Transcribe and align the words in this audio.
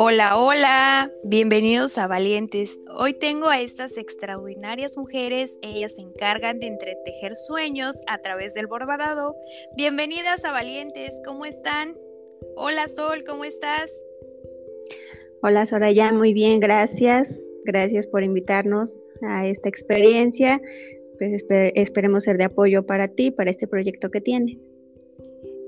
Hola, 0.00 0.38
hola, 0.38 1.12
bienvenidos 1.24 1.98
a 1.98 2.06
Valientes. 2.06 2.78
Hoy 2.96 3.14
tengo 3.14 3.48
a 3.48 3.60
estas 3.60 3.98
extraordinarias 3.98 4.96
mujeres, 4.96 5.58
ellas 5.60 5.96
se 5.96 6.02
encargan 6.02 6.60
de 6.60 6.68
entretejer 6.68 7.34
sueños 7.34 7.98
a 8.06 8.18
través 8.18 8.54
del 8.54 8.68
bordado. 8.68 9.34
Bienvenidas 9.76 10.44
a 10.44 10.52
Valientes, 10.52 11.10
¿cómo 11.26 11.46
están? 11.46 11.96
Hola 12.54 12.86
Sol, 12.86 13.24
¿cómo 13.26 13.42
estás? 13.44 13.90
Hola 15.42 15.66
Soraya, 15.66 16.12
muy 16.12 16.32
bien, 16.32 16.60
gracias. 16.60 17.36
Gracias 17.64 18.06
por 18.06 18.22
invitarnos 18.22 19.10
a 19.22 19.48
esta 19.48 19.68
experiencia. 19.68 20.62
Pues 21.18 21.44
esperemos 21.74 22.22
ser 22.22 22.38
de 22.38 22.44
apoyo 22.44 22.86
para 22.86 23.08
ti, 23.08 23.32
para 23.32 23.50
este 23.50 23.66
proyecto 23.66 24.12
que 24.12 24.20
tienes. 24.20 24.70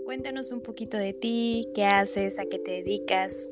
Cuéntanos 0.05 0.53
un 0.53 0.63
poquito 0.63 0.97
de 0.99 1.15
ti, 1.15 1.67
qué 1.75 1.85
haces, 1.85 2.39
a 2.39 2.47
qué 2.47 2.61
te 2.61 2.71
dedicas. 2.71 3.49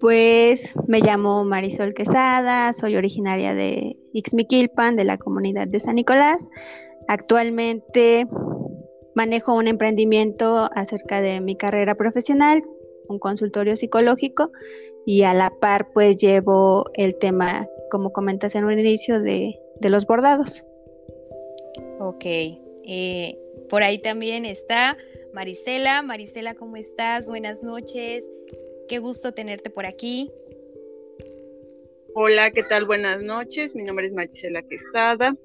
Pues 0.00 0.74
me 0.86 1.00
llamo 1.00 1.44
Marisol 1.44 1.92
Quesada, 1.92 2.72
soy 2.72 2.96
originaria 2.96 3.54
de 3.54 3.98
Ixmiquilpan, 4.14 4.96
de 4.96 5.04
la 5.04 5.18
comunidad 5.18 5.68
de 5.68 5.78
San 5.78 5.96
Nicolás. 5.96 6.42
Actualmente 7.06 8.26
manejo 9.14 9.54
un 9.54 9.66
emprendimiento 9.66 10.70
acerca 10.74 11.20
de 11.20 11.42
mi 11.42 11.54
carrera 11.54 11.96
profesional, 11.96 12.62
un 13.08 13.18
consultorio 13.18 13.76
psicológico 13.76 14.50
y 15.04 15.24
a 15.24 15.34
la 15.34 15.50
par 15.50 15.90
pues 15.92 16.16
llevo 16.16 16.86
el 16.94 17.18
tema, 17.18 17.68
como 17.90 18.10
comentas 18.10 18.54
en 18.54 18.64
un 18.64 18.78
inicio, 18.78 19.20
de, 19.20 19.58
los 19.82 20.06
bordados. 20.06 20.62
Ok, 21.98 22.24
eh, 22.24 23.38
por 23.68 23.82
ahí 23.82 23.98
también 23.98 24.46
está 24.46 24.96
Marisela. 25.34 26.00
Marisela, 26.00 26.54
¿cómo 26.54 26.76
estás? 26.76 27.26
Buenas 27.26 27.62
noches. 27.62 28.24
Qué 28.90 28.98
gusto 28.98 29.30
tenerte 29.30 29.70
por 29.70 29.86
aquí. 29.86 30.32
Hola, 32.12 32.50
¿qué 32.50 32.64
tal? 32.64 32.86
Buenas 32.86 33.22
noches. 33.22 33.76
Mi 33.76 33.84
nombre 33.84 34.08
es 34.08 34.12
Marisela 34.12 34.62
Quesada. 34.64 35.36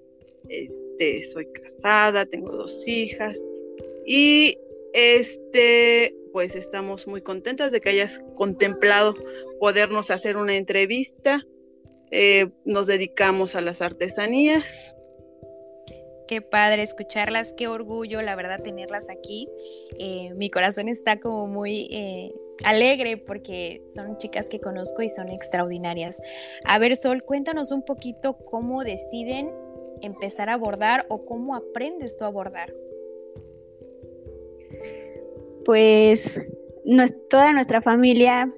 Este, 0.50 1.26
soy 1.26 1.46
casada, 1.52 2.26
tengo 2.26 2.52
dos 2.52 2.88
hijas 2.88 3.38
y 4.04 4.58
este, 4.94 6.16
pues 6.34 6.56
estamos 6.56 7.06
muy 7.06 7.22
contentas 7.22 7.72
de 7.72 7.82
que 7.82 7.90
hayas 7.90 8.20
contemplado 8.36 9.14
podernos 9.60 10.10
hacer 10.10 10.38
una 10.38 10.56
entrevista. 10.56 11.46
Eh, 12.10 12.50
nos 12.64 12.88
dedicamos 12.88 13.54
a 13.54 13.62
las 13.62 13.80
artesanías. 13.80 14.96
Qué 16.28 16.42
padre 16.42 16.82
escucharlas, 16.82 17.54
qué 17.56 17.68
orgullo, 17.68 18.24
la 18.24 18.36
verdad, 18.36 18.64
tenerlas 18.64 19.12
aquí. 19.12 19.48
Eh, 20.00 20.34
mi 20.34 20.50
corazón 20.50 20.90
está 20.90 21.20
como 21.20 21.46
muy 21.46 21.88
eh, 21.92 22.34
alegre 22.64 23.18
porque 23.18 23.84
son 23.94 24.18
chicas 24.18 24.48
que 24.48 24.60
conozco 24.60 25.02
y 25.02 25.10
son 25.10 25.30
extraordinarias. 25.30 26.22
A 26.66 26.80
ver, 26.80 26.96
Sol, 26.96 27.24
cuéntanos 27.24 27.72
un 27.72 27.84
poquito 27.84 28.38
cómo 28.46 28.84
deciden 28.84 29.52
empezar 30.02 30.50
a 30.50 30.54
abordar 30.54 31.06
o 31.10 31.26
cómo 31.26 31.56
aprendes 31.56 32.18
tú 32.18 32.26
a 32.26 32.28
abordar. 32.28 32.74
Pues 35.66 36.40
toda 37.30 37.52
nuestra 37.54 37.82
familia 37.82 38.54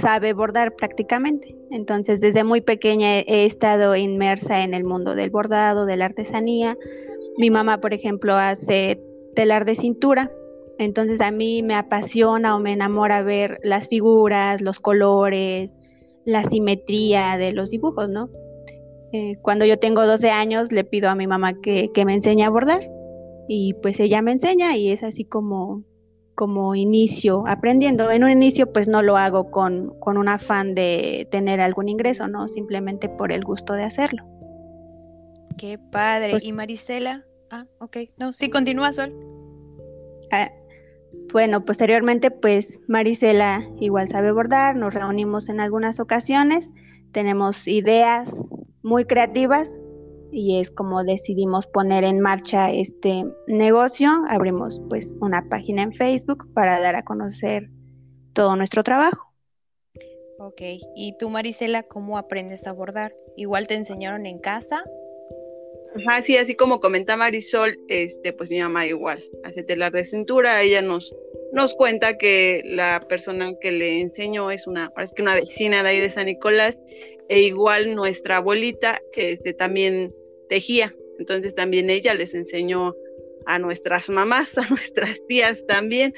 sabe 0.00 0.32
bordar 0.32 0.74
prácticamente. 0.74 1.54
Entonces, 1.70 2.20
desde 2.20 2.44
muy 2.44 2.60
pequeña 2.60 3.20
he 3.20 3.44
estado 3.44 3.94
inmersa 3.94 4.62
en 4.62 4.74
el 4.74 4.84
mundo 4.84 5.14
del 5.14 5.30
bordado, 5.30 5.86
de 5.86 5.96
la 5.96 6.06
artesanía. 6.06 6.76
Mi 7.38 7.50
mamá, 7.50 7.80
por 7.80 7.92
ejemplo, 7.92 8.34
hace 8.34 9.00
telar 9.34 9.64
de 9.64 9.74
cintura 9.74 10.32
entonces 10.80 11.20
a 11.20 11.30
mí 11.30 11.62
me 11.62 11.74
apasiona 11.74 12.56
o 12.56 12.58
me 12.58 12.72
enamora 12.72 13.22
ver 13.22 13.60
las 13.62 13.88
figuras, 13.88 14.62
los 14.62 14.80
colores, 14.80 15.78
la 16.24 16.42
simetría 16.44 17.36
de 17.36 17.52
los 17.52 17.70
dibujos, 17.70 18.08
¿no? 18.08 18.30
Eh, 19.12 19.36
cuando 19.42 19.66
yo 19.66 19.78
tengo 19.78 20.06
12 20.06 20.30
años 20.30 20.72
le 20.72 20.84
pido 20.84 21.10
a 21.10 21.14
mi 21.14 21.26
mamá 21.26 21.60
que, 21.60 21.90
me 22.06 22.14
enseñe 22.14 22.44
a 22.44 22.50
bordar 22.50 22.80
y 23.46 23.74
pues 23.82 24.00
ella 24.00 24.22
me 24.22 24.32
enseña 24.32 24.76
y 24.76 24.90
es 24.90 25.02
así 25.02 25.24
como, 25.24 25.84
como 26.34 26.74
inicio 26.74 27.44
aprendiendo. 27.46 28.10
En 28.10 28.24
un 28.24 28.30
inicio 28.30 28.72
pues 28.72 28.88
no 28.88 29.02
lo 29.02 29.18
hago 29.18 29.50
con, 29.50 29.98
con 30.00 30.16
un 30.16 30.28
afán 30.28 30.74
de 30.74 31.28
tener 31.30 31.60
algún 31.60 31.90
ingreso, 31.90 32.26
¿no? 32.26 32.48
Simplemente 32.48 33.10
por 33.10 33.32
el 33.32 33.44
gusto 33.44 33.74
de 33.74 33.82
hacerlo. 33.82 34.24
Qué 35.58 35.78
padre. 35.78 36.30
Pues 36.30 36.44
¿Y 36.44 36.52
Marisela? 36.52 37.26
Ah, 37.50 37.66
ok. 37.80 37.98
No, 38.16 38.32
sí, 38.32 38.48
continúa, 38.48 38.94
Sol. 38.94 39.12
Ah, 40.32 40.50
bueno, 41.32 41.64
posteriormente 41.64 42.30
pues 42.30 42.78
Marisela 42.88 43.66
igual 43.80 44.08
sabe 44.08 44.32
bordar, 44.32 44.76
nos 44.76 44.94
reunimos 44.94 45.48
en 45.48 45.60
algunas 45.60 46.00
ocasiones, 46.00 46.68
tenemos 47.12 47.66
ideas 47.66 48.30
muy 48.82 49.04
creativas 49.04 49.70
y 50.32 50.60
es 50.60 50.70
como 50.70 51.04
decidimos 51.04 51.66
poner 51.66 52.04
en 52.04 52.20
marcha 52.20 52.70
este 52.70 53.24
negocio, 53.46 54.10
abrimos 54.28 54.80
pues 54.88 55.14
una 55.20 55.48
página 55.48 55.82
en 55.82 55.92
Facebook 55.92 56.52
para 56.54 56.80
dar 56.80 56.96
a 56.96 57.04
conocer 57.04 57.70
todo 58.32 58.56
nuestro 58.56 58.84
trabajo. 58.84 59.32
Ok, 60.38 60.62
¿y 60.96 61.16
tú 61.18 61.28
Marisela 61.28 61.82
cómo 61.82 62.16
aprendes 62.16 62.66
a 62.66 62.72
bordar? 62.72 63.14
¿Igual 63.36 63.66
te 63.66 63.74
enseñaron 63.74 64.26
en 64.26 64.38
casa 64.38 64.82
Ajá, 65.96 66.22
sí, 66.22 66.36
así 66.36 66.54
como 66.54 66.80
comenta 66.80 67.16
Marisol, 67.16 67.76
este, 67.88 68.32
pues 68.32 68.48
mi 68.50 68.60
mamá 68.60 68.86
igual 68.86 69.22
hace 69.42 69.64
telar 69.64 69.92
de 69.92 70.04
cintura, 70.04 70.62
ella 70.62 70.82
nos, 70.82 71.12
nos 71.52 71.74
cuenta 71.74 72.16
que 72.16 72.62
la 72.64 73.04
persona 73.08 73.52
que 73.60 73.72
le 73.72 74.00
enseñó 74.00 74.52
es 74.52 74.68
una, 74.68 74.90
parece 74.90 75.14
que 75.14 75.22
una 75.22 75.34
vecina 75.34 75.82
de 75.82 75.88
ahí 75.88 76.00
de 76.00 76.10
San 76.10 76.26
Nicolás, 76.26 76.78
e 77.28 77.40
igual 77.40 77.94
nuestra 77.96 78.36
abuelita, 78.36 79.00
este, 79.16 79.52
también 79.52 80.14
tejía, 80.48 80.94
entonces 81.18 81.54
también 81.54 81.90
ella 81.90 82.14
les 82.14 82.34
enseñó 82.34 82.94
a 83.46 83.58
nuestras 83.58 84.08
mamás, 84.08 84.56
a 84.58 84.68
nuestras 84.68 85.18
tías 85.26 85.58
también. 85.66 86.14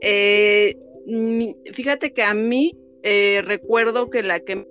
Eh, 0.00 0.76
fíjate 1.72 2.12
que 2.12 2.22
a 2.22 2.34
mí 2.34 2.76
eh, 3.02 3.42
recuerdo 3.42 4.10
que 4.10 4.22
la 4.22 4.40
que 4.40 4.66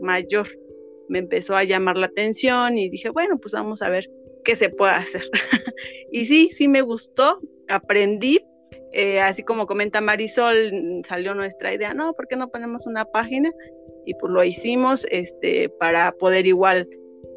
mayor 0.00 0.48
me 1.08 1.18
empezó 1.18 1.56
a 1.56 1.64
llamar 1.64 1.96
la 1.96 2.06
atención 2.06 2.78
y 2.78 2.88
dije, 2.88 3.10
bueno, 3.10 3.38
pues 3.38 3.52
vamos 3.52 3.82
a 3.82 3.88
ver 3.88 4.08
qué 4.44 4.56
se 4.56 4.70
puede 4.70 4.92
hacer. 4.92 5.22
y 6.12 6.26
sí, 6.26 6.50
sí 6.56 6.68
me 6.68 6.82
gustó, 6.82 7.40
aprendí, 7.68 8.40
eh, 8.92 9.20
así 9.20 9.42
como 9.42 9.66
comenta 9.66 10.00
Marisol, 10.00 11.02
salió 11.06 11.34
nuestra 11.34 11.74
idea, 11.74 11.92
no, 11.94 12.14
¿por 12.14 12.26
qué 12.28 12.36
no 12.36 12.48
ponemos 12.48 12.86
una 12.86 13.04
página? 13.04 13.52
Y 14.06 14.14
pues 14.14 14.32
lo 14.32 14.42
hicimos 14.42 15.06
este, 15.10 15.68
para 15.68 16.12
poder 16.12 16.46
igual 16.46 16.88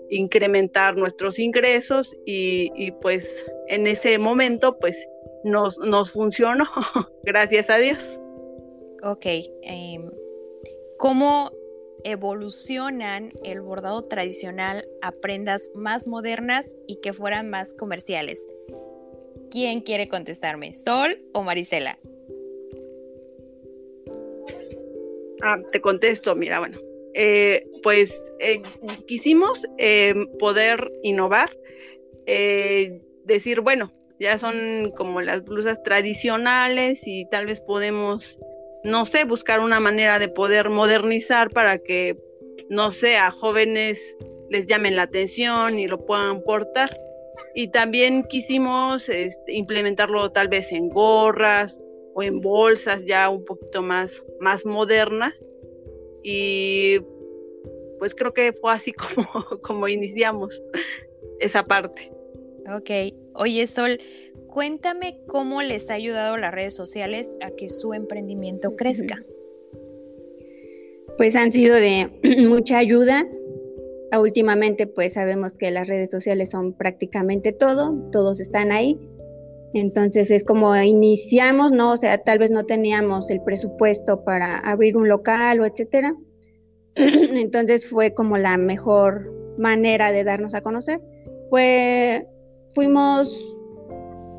incrementar 0.10 0.96
nuestros 0.96 1.40
ingresos 1.40 2.16
y, 2.26 2.92
pues 3.02 3.46
en 3.68 3.88
ese 3.88 4.18
momento 4.18 4.78
pues 4.78 5.08
nos, 5.44 5.78
nos 5.80 6.12
funcionó, 6.12 6.66
gracias 7.24 7.70
a 7.70 7.78
Dios. 7.78 8.20
Ok, 9.04 9.26
em, 9.64 10.10
¿cómo 11.00 11.52
evolucionan 12.04 13.32
el 13.44 13.62
bordado 13.62 14.02
tradicional 14.02 14.86
a 15.02 15.12
prendas 15.12 15.70
más 15.76 16.08
modernas 16.08 16.76
y 16.88 17.00
que 17.02 17.14
fueran 17.14 17.50
más 17.50 17.74
comerciales? 17.74 18.46
¿Quién 19.50 19.82
quiere 19.82 20.08
contestarme? 20.08 20.74
¿Sol 20.74 21.18
o 21.34 21.44
Marisela? 21.44 21.98
Ah, 25.44 25.58
te 25.72 25.82
contesto, 25.82 26.36
mira, 26.36 26.60
bueno, 26.60 26.78
eh, 27.14 27.68
pues 27.84 28.22
eh, 28.40 28.62
quisimos 29.08 29.62
eh, 29.78 30.14
poder 30.40 30.92
innovar, 31.04 31.50
decir, 33.26 33.62
bueno, 33.62 33.92
ya 34.20 34.38
son 34.38 34.92
como 34.96 35.22
las 35.22 35.44
blusas 35.44 35.82
tradicionales 35.84 37.02
y 37.06 37.26
tal 37.30 37.48
vez 37.48 37.60
podemos 37.62 38.40
no 38.84 39.06
sé, 39.06 39.24
buscar 39.24 39.60
una 39.60 39.80
manera 39.80 40.20
de 40.20 40.30
poder 40.30 40.70
modernizar 40.70 41.50
para 41.50 41.78
que, 41.78 42.18
no 42.70 42.92
sé, 42.92 43.18
a 43.18 43.32
jóvenes 43.32 44.00
les 44.50 44.68
llamen 44.68 44.96
la 44.96 45.04
atención 45.04 45.80
y 45.80 45.88
lo 45.88 46.06
puedan 46.06 46.44
portar. 46.44 46.98
Y 47.56 47.70
también 47.70 48.24
quisimos 48.24 49.08
este, 49.10 49.54
implementarlo 49.54 50.32
tal 50.32 50.48
vez 50.48 50.72
en 50.72 50.90
gorras 50.90 51.78
o 52.14 52.24
en 52.24 52.42
bolsas 52.42 53.06
ya 53.06 53.30
un 53.30 53.46
poquito 53.46 53.82
más, 53.82 54.22
más 54.40 54.66
modernas 54.66 55.34
y 56.24 57.00
pues 58.00 58.16
creo 58.16 58.34
que 58.34 58.54
fue 58.54 58.74
así 58.74 58.92
como, 59.16 59.28
como 59.62 59.88
iniciamos 59.88 60.62
esa 61.40 61.64
parte. 61.64 62.12
Ok, 62.76 62.90
oye 63.36 63.66
Sol, 63.66 64.00
cuéntame 64.52 65.18
cómo 65.28 65.62
les 65.64 65.90
ha 65.90 65.96
ayudado 65.96 66.38
las 66.38 66.54
redes 66.54 66.76
sociales 66.76 67.36
a 67.42 67.50
que 67.52 67.70
su 67.70 67.94
emprendimiento 67.94 68.76
crezca. 68.76 69.24
Pues 71.18 71.36
han 71.36 71.52
sido 71.52 71.76
de 71.76 72.10
mucha 72.48 72.78
ayuda. 72.78 73.26
Últimamente 74.20 74.88
pues 74.88 75.14
sabemos 75.14 75.54
que 75.54 75.72
las 75.72 75.88
redes 75.88 76.12
sociales 76.12 76.50
son 76.50 76.74
prácticamente 76.74 77.54
todo, 77.54 78.10
todos 78.12 78.40
están 78.42 78.72
ahí. 78.72 79.00
Entonces 79.74 80.30
es 80.32 80.44
como 80.44 80.76
iniciamos, 80.76 81.72
¿no? 81.72 81.94
O 81.94 81.98
sea, 81.98 82.18
tal 82.18 82.40
vez 82.40 82.52
no 82.52 82.66
teníamos 82.66 83.30
el 83.30 83.42
presupuesto 83.42 84.26
para 84.26 84.58
abrir 84.58 84.98
un 84.98 85.08
local 85.08 85.62
o 85.62 85.66
etcétera. 85.66 86.14
Entonces 86.96 87.88
fue 87.88 88.14
como 88.14 88.38
la 88.38 88.58
mejor 88.58 89.32
manera 89.58 90.12
de 90.12 90.26
darnos 90.26 90.56
a 90.56 90.62
conocer. 90.62 91.00
Fue, 91.50 92.28
fuimos 92.74 93.61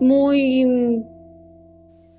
muy, 0.03 0.65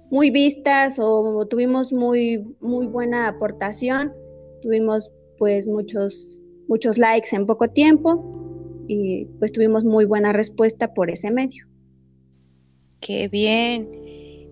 muy 0.09 0.31
vistas 0.31 0.95
o 0.99 1.45
tuvimos 1.47 1.91
muy, 1.91 2.55
muy 2.61 2.87
buena 2.87 3.27
aportación. 3.27 4.13
Tuvimos 4.61 5.11
pues 5.37 5.67
muchos, 5.67 6.41
muchos 6.69 6.97
likes 6.97 7.35
en 7.35 7.45
poco 7.45 7.69
tiempo 7.69 8.85
y 8.87 9.25
pues 9.39 9.51
tuvimos 9.51 9.83
muy 9.83 10.05
buena 10.05 10.31
respuesta 10.31 10.93
por 10.93 11.11
ese 11.11 11.29
medio. 11.29 11.67
Qué 13.01 13.27
bien. 13.27 13.89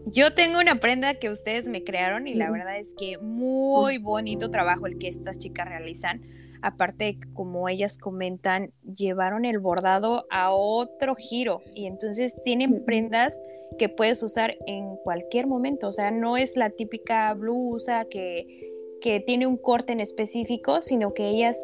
Yo 0.08 0.34
tengo 0.34 0.60
una 0.60 0.82
prenda 0.82 1.14
que 1.14 1.30
ustedes 1.30 1.70
me 1.70 1.86
crearon 1.86 2.28
y 2.28 2.34
la 2.34 2.52
verdad 2.52 2.80
es 2.80 2.94
que 2.98 3.18
muy 3.18 3.98
bonito 3.98 4.52
trabajo 4.52 4.88
el 4.88 4.98
que 4.98 5.08
estas 5.08 5.40
chicas 5.40 5.70
realizan. 5.70 6.22
Aparte, 6.62 7.18
como 7.34 7.68
ellas 7.70 7.98
comentan, 7.98 8.72
llevaron 8.84 9.46
el 9.46 9.60
bordado 9.60 10.26
a 10.30 10.54
otro 10.54 11.16
giro 11.16 11.62
y 11.74 11.88
entonces 11.88 12.40
tienen 12.44 12.86
prendas 12.86 13.40
que 13.80 13.90
puedes 13.90 14.22
usar 14.22 14.58
en 14.68 14.96
cualquier 14.98 15.48
momento. 15.48 15.88
O 15.88 15.92
sea, 15.92 16.12
no 16.12 16.38
es 16.38 16.56
la 16.58 16.70
típica 16.70 17.34
blusa 17.34 18.06
que, 18.06 18.72
que 19.02 19.20
tiene 19.20 19.48
un 19.48 19.58
corte 19.58 19.94
en 19.94 20.00
específico, 20.00 20.82
sino 20.82 21.14
que 21.14 21.30
ellas 21.30 21.58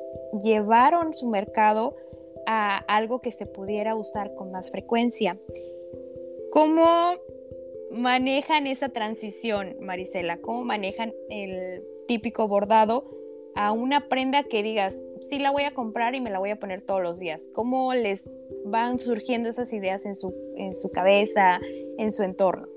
llevaron 0.44 1.14
su 1.14 1.30
mercado 1.30 1.96
a 2.48 2.78
algo 2.88 3.22
que 3.22 3.32
se 3.32 3.46
pudiera 3.46 3.94
usar 3.96 4.34
con 4.34 4.52
más 4.52 4.72
frecuencia. 4.72 5.40
¿Cómo 6.52 6.86
manejan 7.92 8.66
esa 8.68 8.90
transición, 8.90 9.76
Marisela? 9.80 10.38
¿Cómo 10.38 10.64
manejan 10.64 11.14
el 11.30 11.84
típico 12.08 12.48
bordado 12.48 13.18
a 13.58 13.72
una 13.72 14.08
prenda 14.08 14.44
que 14.44 14.64
digas, 14.64 14.98
sí 15.30 15.40
la 15.40 15.52
voy 15.52 15.64
a 15.64 15.74
comprar 15.74 16.16
y 16.16 16.22
me 16.22 16.30
la 16.30 16.40
voy 16.40 16.52
a 16.52 16.60
poner 16.60 16.82
todos 16.82 17.02
los 17.02 17.20
días? 17.20 17.50
¿Cómo 17.54 17.94
les 17.94 18.24
van 18.66 19.00
surgiendo 19.00 19.50
esas 19.50 19.74
ideas 19.74 20.06
en 20.06 20.16
su, 20.16 20.34
en 20.56 20.74
su 20.74 20.90
cabeza, 20.92 21.60
en 21.98 22.12
su 22.12 22.24
entorno? 22.24 22.68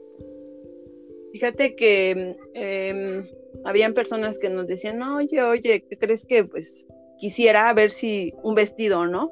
Fíjate 1.33 1.77
que 1.77 2.37
em, 2.55 3.29
habían 3.65 3.95
personas 3.95 4.39
que 4.39 4.49
nos 4.49 4.67
decían, 4.67 5.03
oye, 5.03 5.43
oye, 5.43 5.85
¿qué 5.89 5.99
crees 5.99 6.25
que 6.25 6.45
pues 6.45 6.87
quisiera 7.19 7.73
ver 7.75 7.91
si 7.91 8.35
un 8.43 8.55
vestido, 8.55 9.07
¿no? 9.07 9.31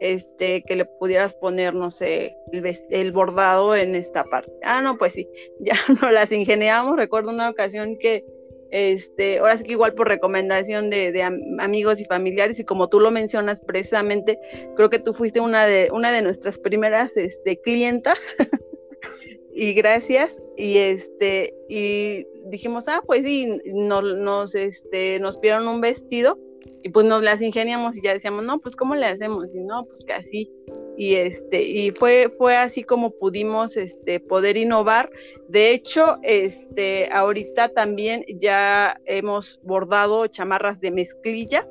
este, 0.00 0.62
que 0.62 0.76
le 0.76 0.84
pudieras 0.84 1.34
poner, 1.34 1.74
no 1.74 1.90
sé, 1.90 2.36
el, 2.52 3.12
bordado 3.12 3.74
en 3.74 3.94
esta 3.94 4.24
parte. 4.24 4.52
Ah, 4.62 4.80
no, 4.80 4.96
pues 4.96 5.14
sí, 5.14 5.28
ya 5.60 5.76
no 6.00 6.10
las 6.10 6.32
ingeniamos. 6.32 6.96
Recuerdo 6.96 7.30
una 7.30 7.50
ocasión 7.50 7.96
que, 7.98 8.24
este, 8.70 9.38
ahora 9.38 9.56
sí 9.56 9.64
que 9.64 9.72
igual 9.72 9.94
por 9.94 10.08
recomendación 10.08 10.90
de, 10.90 11.22
amigos 11.58 12.00
y 12.00 12.04
familiares, 12.04 12.60
y 12.60 12.64
como 12.64 12.88
tú 12.88 13.00
lo 13.00 13.10
mencionas 13.10 13.60
precisamente, 13.60 14.38
creo 14.76 14.90
que 14.90 14.98
tú 14.98 15.14
fuiste 15.14 15.40
una 15.40 15.66
de, 15.66 15.90
una 15.92 16.12
de 16.12 16.22
nuestras 16.22 16.58
primeras 16.58 17.16
este, 17.16 17.60
clientas. 17.60 18.36
y 19.54 19.72
gracias. 19.72 20.40
Y 20.56 20.78
este, 20.78 21.54
y 21.68 22.26
dijimos, 22.46 22.88
ah, 22.88 23.02
pues 23.06 23.24
sí, 23.24 23.60
nos, 23.66 24.04
nos, 24.18 24.54
este, 24.54 25.18
nos 25.20 25.38
pidieron 25.38 25.68
un 25.68 25.80
vestido 25.80 26.38
y 26.82 26.90
pues 26.90 27.06
nos 27.06 27.22
las 27.22 27.42
ingeniamos 27.42 27.96
y 27.96 28.02
ya 28.02 28.12
decíamos, 28.12 28.44
no, 28.44 28.60
pues 28.60 28.76
cómo 28.76 28.94
le 28.94 29.06
hacemos, 29.06 29.54
y 29.54 29.60
no, 29.60 29.84
pues 29.86 30.04
que 30.04 30.12
así, 30.12 30.50
y 30.98 31.14
este, 31.14 31.62
y 31.62 31.92
fue, 31.92 32.28
fue 32.28 32.56
así 32.56 32.82
como 32.82 33.12
pudimos 33.12 33.76
este, 33.76 34.18
poder 34.18 34.56
innovar. 34.56 35.08
De 35.46 35.70
hecho, 35.70 36.18
este, 36.24 37.08
ahorita 37.12 37.68
también 37.68 38.24
ya 38.26 39.00
hemos 39.06 39.60
bordado 39.62 40.26
chamarras 40.26 40.80
de 40.80 40.90
mezclilla, 40.90 41.68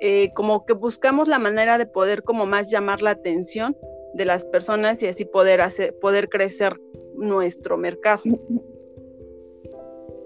eh, 0.00 0.30
como 0.36 0.64
que 0.64 0.74
buscamos 0.74 1.26
la 1.26 1.40
manera 1.40 1.76
de 1.76 1.86
poder 1.86 2.22
como 2.22 2.46
más 2.46 2.70
llamar 2.70 3.02
la 3.02 3.10
atención 3.10 3.76
de 4.14 4.24
las 4.24 4.44
personas 4.44 5.02
y 5.02 5.08
así 5.08 5.24
poder 5.24 5.60
hacer, 5.60 5.98
poder 5.98 6.28
crecer 6.28 6.78
nuestro 7.16 7.76
mercado. 7.76 8.22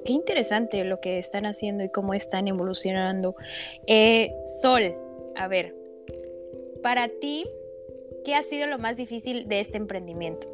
Qué 0.05 0.13
interesante 0.13 0.85
lo 0.85 1.01
que 1.01 1.19
están 1.19 1.47
haciendo 1.47 1.85
y 1.85 1.89
cómo 1.89 2.13
están 2.13 2.49
evolucionando. 2.49 3.35
Eh, 3.87 4.31
Sol, 4.61 4.95
a 5.37 5.49
ver, 5.49 5.75
para 6.83 7.09
ti, 7.09 7.47
¿qué 8.25 8.35
ha 8.35 8.43
sido 8.43 8.67
lo 8.67 8.79
más 8.79 8.97
difícil 8.97 9.49
de 9.49 9.61
este 9.61 9.77
emprendimiento? 9.77 10.49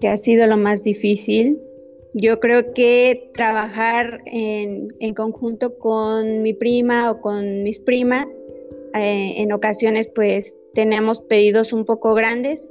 ¿Qué 0.00 0.08
ha 0.08 0.16
sido 0.16 0.46
lo 0.46 0.56
más 0.56 0.82
difícil? 0.82 1.60
Yo 2.14 2.40
creo 2.40 2.72
que 2.72 3.30
trabajar 3.34 4.20
en, 4.26 4.88
conjunto 5.14 5.78
con 5.78 6.42
mi 6.42 6.54
prima 6.54 7.10
o 7.10 7.20
con 7.20 7.62
mis 7.62 7.80
primas, 7.80 8.28
eh, 8.94 9.34
en 9.36 9.52
ocasiones 9.52 10.08
pues 10.14 10.56
tenemos 10.74 11.20
pedidos 11.20 11.72
un 11.72 11.84
poco 11.84 12.14
grandes 12.14 12.70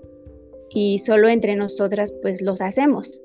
y 0.70 1.00
solo 1.00 1.28
entre 1.30 1.56
nosotras 1.56 2.14
pues 2.22 2.42
los 2.42 2.62
hacemos. 2.62 3.22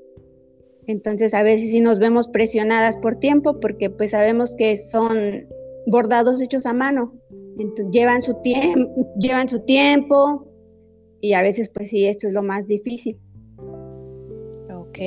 Entonces 0.87 1.33
a 1.35 1.43
veces 1.43 1.71
sí 1.71 1.81
nos 1.81 1.99
vemos 1.99 2.29
presionadas 2.29 2.97
por 2.97 3.19
tiempo 3.19 3.61
porque 3.61 3.89
pues 3.89 4.11
sabemos 4.11 4.55
que 4.57 4.77
son 4.77 5.47
bordados 5.87 6.43
hechos 6.43 6.67
a 6.67 6.73
mano. 6.73 7.15
Llevan 7.91 8.23
su 8.23 8.35
tiempo, 8.43 9.09
llevan 9.19 9.49
su 9.49 9.61
tiempo 9.61 10.47
y 11.21 11.35
a 11.35 11.43
veces 11.43 11.69
pues 11.69 11.91
sí, 11.91 12.07
esto 12.07 12.29
es 12.29 12.35
lo 12.35 12.43
más 12.43 12.67
difícil. 12.67 13.19
Ok. 14.73 14.99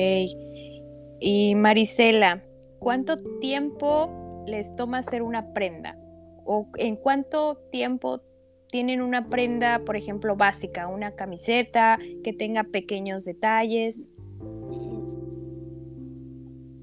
Y 1.20 1.54
Marisela, 1.54 2.42
¿cuánto 2.78 3.16
tiempo 3.40 4.44
les 4.46 4.74
toma 4.76 4.98
hacer 4.98 5.22
una 5.22 5.52
prenda? 5.52 5.98
¿O 6.44 6.68
en 6.78 6.96
cuánto 6.96 7.58
tiempo 7.70 8.22
tienen 8.70 9.00
una 9.00 9.28
prenda, 9.28 9.82
por 9.84 9.96
ejemplo, 9.96 10.36
básica, 10.36 10.88
una 10.88 11.14
camiseta 11.14 11.98
que 12.22 12.32
tenga 12.32 12.64
pequeños 12.64 13.24
detalles? 13.24 14.08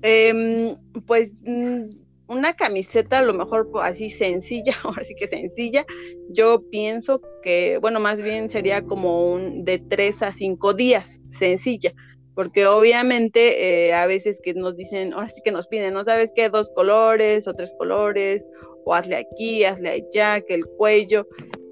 Em, 0.01 0.75
pues 1.05 1.32
mm, 1.46 2.02
una 2.27 2.53
camiseta 2.53 3.20
a 3.20 3.24
lo 3.24 3.34
mejor 3.34 3.70
así 3.82 4.10
sencilla, 4.10 4.74
ahora 4.84 5.03
sí 5.03 5.15
que 5.15 5.27
sencilla, 5.27 5.86
yo 6.30 6.63
pienso 6.70 7.22
que, 7.42 7.77
bueno, 7.80 8.00
más 8.00 8.22
bien 8.22 8.50
sería 8.50 8.84
como 8.84 9.34
un 9.34 9.65
de 9.65 9.80
tres 9.80 10.22
a 10.22 10.32
cinco 10.32 10.74
días, 10.74 11.20
sencilla, 11.30 11.94
porque 12.36 12.65
obviamente 12.65 13.88
eh, 13.88 13.94
a 13.94 14.08
veces 14.08 14.39
que 14.44 14.53
nos 14.53 14.75
dicen, 14.75 15.13
ahora 15.13 15.30
sí 15.30 15.42
que 15.44 15.51
nos 15.51 15.68
piden, 15.68 15.94
¿no 15.94 16.03
sabes 16.03 16.32
qué? 16.36 16.50
Dos 16.50 16.72
colores 16.72 17.48
o 17.48 17.53
tres 17.53 17.74
colores, 17.77 18.48
o 18.86 18.94
hazle 18.94 19.18
aquí, 19.18 19.63
hazle 19.63 19.89
allá, 19.89 20.42
que 20.42 20.56
el 20.56 20.65
cuello. 20.65 21.27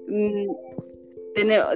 Mm, 0.08 0.46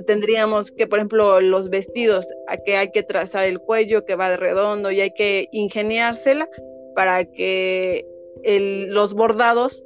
tendríamos 0.07 0.71
que, 0.71 0.87
por 0.87 0.99
ejemplo, 0.99 1.41
los 1.41 1.71
vestidos, 1.71 2.27
a 2.47 2.59
que 2.59 2.77
hay 2.77 2.91
que 2.91 3.03
trazar 3.03 3.47
el 3.47 3.59
cuello, 3.59 4.05
que 4.05 4.15
va 4.15 4.31
de 4.31 4.37
redondo 4.37 4.91
y 4.91 5.01
hay 5.01 5.13
que 5.13 5.49
ingeniársela 5.51 6.49
para 6.95 7.25
que 7.25 8.05
los 8.45 9.15
bordados, 9.15 9.85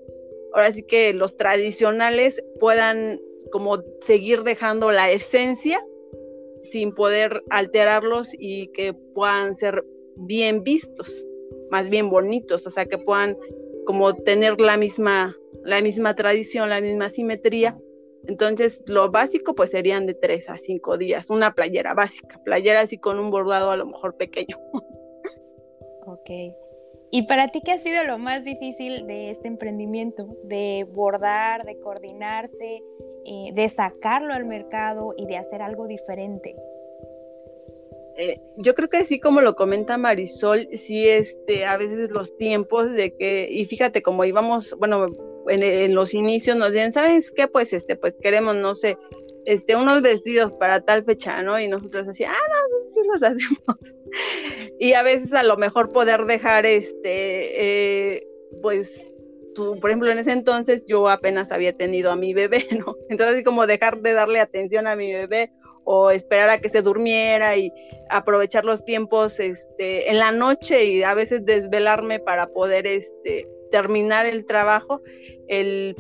ahora 0.53 0.73
sí 0.73 0.83
que 0.83 1.13
los 1.13 1.37
tradicionales 1.37 2.43
puedan 2.59 3.21
como 3.53 3.83
seguir 4.07 4.43
dejando 4.43 4.91
la 4.91 5.11
esencia 5.11 5.85
sin 6.71 6.95
poder 6.95 7.43
alterarlos 7.51 8.31
y 8.39 8.69
que 8.69 8.93
puedan 9.15 9.55
ser 9.57 9.85
bien 10.17 10.63
vistos, 10.63 11.25
más 11.71 11.89
bien 11.89 12.11
bonitos, 12.11 12.67
o 12.67 12.71
sea, 12.71 12.87
que 12.87 12.99
puedan 12.99 13.37
como 13.87 14.15
tener 14.15 14.61
la 14.61 14.77
misma, 14.77 15.37
la 15.65 15.81
misma 15.81 16.15
tradición, 16.15 16.69
la 16.69 16.81
misma 16.81 17.11
simetría 17.11 17.77
entonces, 18.27 18.83
lo 18.87 19.11
básico 19.11 19.55
pues 19.55 19.71
serían 19.71 20.07
de 20.07 20.15
tres 20.15 20.49
a 20.51 20.59
cinco 20.59 20.99
días, 20.99 21.31
una 21.31 21.55
playera 21.55 21.95
básica, 21.95 22.41
playera 22.45 22.81
así 22.81 22.99
con 22.99 23.19
un 23.19 23.31
bordado 23.31 23.71
a 23.71 23.77
lo 23.77 23.87
mejor 23.87 24.17
pequeño. 24.17 24.59
Ok. 26.07 26.31
¿Y 27.13 27.23
para 27.23 27.49
ti 27.49 27.61
qué 27.65 27.73
ha 27.73 27.79
sido 27.79 28.05
lo 28.05 28.19
más 28.19 28.45
difícil 28.45 29.07
de 29.07 29.31
este 29.31 29.49
emprendimiento? 29.49 30.29
De 30.45 30.87
bordar, 30.93 31.65
de 31.65 31.79
coordinarse, 31.81 32.83
eh, 33.25 33.51
de 33.53 33.69
sacarlo 33.69 34.33
al 34.33 34.45
mercado 34.45 35.15
y 35.17 35.27
de 35.27 35.37
hacer 35.37 35.61
algo 35.61 35.87
diferente. 35.87 36.55
Eh, 38.17 38.39
yo 38.59 38.75
creo 38.75 38.89
que 38.89 38.99
así 38.99 39.19
como 39.19 39.41
lo 39.41 39.57
comenta 39.57 39.97
Marisol, 39.97 40.69
sí, 40.73 41.09
este, 41.09 41.65
a 41.65 41.77
veces 41.77 42.11
los 42.11 42.37
tiempos 42.37 42.93
de 42.93 43.17
que, 43.17 43.49
y 43.51 43.65
fíjate, 43.65 44.03
como 44.03 44.25
íbamos, 44.25 44.77
bueno, 44.79 45.07
en, 45.51 45.95
los 45.95 46.15
inicios 46.15 46.57
nos 46.57 46.73
decían, 46.73 46.93
¿sabes 46.93 47.31
qué? 47.31 47.49
Pues, 47.49 47.73
este, 47.73 47.97
pues 47.97 48.15
queremos, 48.21 48.57
no 48.57 48.75
sé, 48.75 48.97
este, 49.47 49.77
unos 49.77 50.03
vestidos 50.03 50.53
para 50.53 50.81
tal 50.81 51.05
fecha, 51.05 51.43
¿no? 51.43 51.59
Y 51.59 51.69
nosotros 51.69 52.09
así, 52.09 52.25
ah, 52.25 52.31
no, 52.33 52.89
sí, 52.89 52.95
sí 52.95 53.01
los 53.13 53.23
hacemos. 53.23 53.97
y 54.79 54.93
a 54.93 55.03
veces 55.03 55.33
a 55.33 55.43
lo 55.43 55.57
mejor 55.57 55.93
poder 55.93 56.25
dejar, 56.27 56.67
este, 56.67 58.15
eh, 58.15 58.27
pues, 58.63 59.05
tú, 59.55 59.79
por 59.81 59.91
ejemplo, 59.91 60.11
en 60.11 60.19
ese 60.19 60.33
entonces 60.33 60.85
yo 60.87 61.09
apenas 61.09 61.51
había 61.53 61.73
tenido 61.73 62.11
a 62.11 62.17
mi 62.17 62.35
bebé, 62.35 62.67
¿no? 62.79 62.97
Entonces, 63.09 63.45
como 63.45 63.67
dejar 63.67 64.01
de 64.01 64.13
darle 64.13 64.41
atención 64.41 64.87
a 64.87 64.97
mi 64.97 65.13
bebé 65.13 65.53
o 65.85 66.11
esperar 66.11 66.51
a 66.51 66.61
que 66.61 66.69
se 66.69 66.83
durmiera 66.83 67.57
y 67.57 67.73
aprovechar 68.11 68.65
los 68.65 68.85
tiempos 68.85 69.41
este, 69.41 70.11
en 70.11 70.19
la 70.19 70.31
noche 70.31 70.85
y 70.85 71.03
a 71.03 71.15
veces 71.15 71.45
desvelarme 71.45 72.21
para 72.21 72.47
poder 72.49 72.87
este, 72.87 73.49
terminar 73.71 74.27
el 74.27 74.45
trabajo, 74.47 75.03
el, 75.49 75.97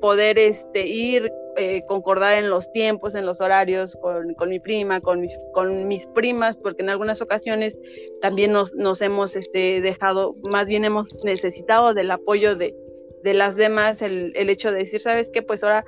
poder 0.00 0.38
este, 0.38 0.86
ir, 0.86 1.32
eh, 1.56 1.82
concordar 1.86 2.36
en 2.36 2.50
los 2.50 2.70
tiempos, 2.72 3.14
en 3.14 3.26
los 3.26 3.40
horarios 3.40 3.96
con, 4.00 4.48
mi 4.48 4.60
prima, 4.60 5.00
con 5.00 5.20
mis, 5.20 6.06
primas, 6.08 6.56
porque 6.56 6.82
en 6.82 6.90
algunas 6.90 7.22
ocasiones 7.22 7.78
también 8.20 8.52
nos, 8.52 9.00
hemos 9.00 9.36
este, 9.36 9.80
dejado, 9.80 10.32
más 10.52 10.66
bien 10.66 10.84
hemos 10.84 11.24
necesitado 11.24 11.94
del 11.94 12.10
apoyo 12.10 12.56
de, 12.56 12.74
las 13.22 13.56
demás, 13.56 14.02
el, 14.02 14.32
el 14.34 14.50
hecho 14.50 14.70
de 14.70 14.78
decir, 14.80 15.00
¿sabes 15.00 15.30
qué? 15.32 15.40
Pues 15.40 15.64
ahora 15.64 15.84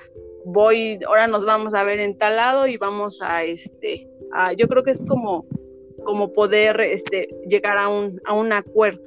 voy, 0.46 1.00
ahora 1.06 1.26
nos 1.26 1.44
vamos 1.44 1.74
a 1.74 1.82
ver 1.82 1.98
en 1.98 2.16
tal 2.16 2.36
lado 2.36 2.66
y 2.66 2.76
vamos 2.76 3.20
a, 3.20 3.42
este, 3.42 4.08
a, 4.32 4.52
yo 4.52 4.68
creo 4.68 4.84
que 4.84 4.92
es 4.92 5.02
como, 5.06 5.44
como 6.04 6.32
poder 6.32 6.80
este, 6.80 7.28
llegar 7.48 7.76
a 7.78 7.88
un, 7.88 8.20
a 8.24 8.32
un 8.32 8.52
acuerdo. 8.52 9.02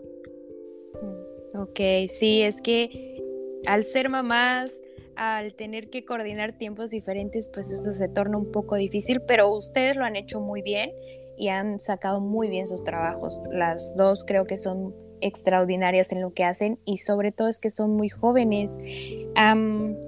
Ok, 1.54 1.80
sí, 2.08 2.42
es 2.42 2.62
que 2.62 3.22
al 3.66 3.84
ser 3.84 4.10
mamás, 4.10 4.72
al 5.16 5.54
tener 5.56 5.90
que 5.90 6.06
coordinar 6.06 6.54
tiempos 6.54 6.92
diferentes, 6.92 7.48
pues 7.48 7.72
eso 7.72 7.92
se 7.92 8.08
torna 8.08 8.38
un 8.38 8.52
poco 8.52 8.76
difícil, 8.76 9.22
pero 9.28 9.50
ustedes 9.50 9.96
lo 9.96 10.06
han 10.06 10.16
hecho 10.16 10.40
muy 10.40 10.62
bien 10.62 10.92
y 11.38 11.50
han 11.50 11.80
sacado 11.80 12.22
muy 12.22 12.50
bien 12.50 12.68
sus 12.68 12.84
trabajos. 12.84 13.42
Las 13.52 13.96
dos 13.98 14.24
creo 14.26 14.46
que 14.46 14.58
son 14.58 14.96
extraordinarias 15.22 16.14
en 16.14 16.22
lo 16.22 16.34
que 16.34 16.46
hacen 16.46 16.80
y 16.86 17.00
sobre 17.00 17.34
todo 17.34 17.50
es 17.50 17.60
que 17.60 17.70
son 17.70 17.96
muy 17.96 18.08
jóvenes. 18.10 18.78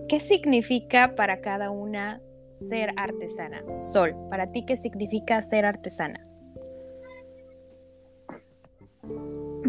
¿Qué 0.08 0.20
significa 0.20 1.16
para 1.16 1.42
cada 1.42 1.72
una 1.72 2.22
ser 2.52 2.94
artesana? 2.96 3.64
Sol, 3.82 4.16
para 4.30 4.52
ti, 4.52 4.64
¿qué 4.66 4.78
significa 4.78 5.42
ser 5.42 5.66
artesana? 5.66 6.26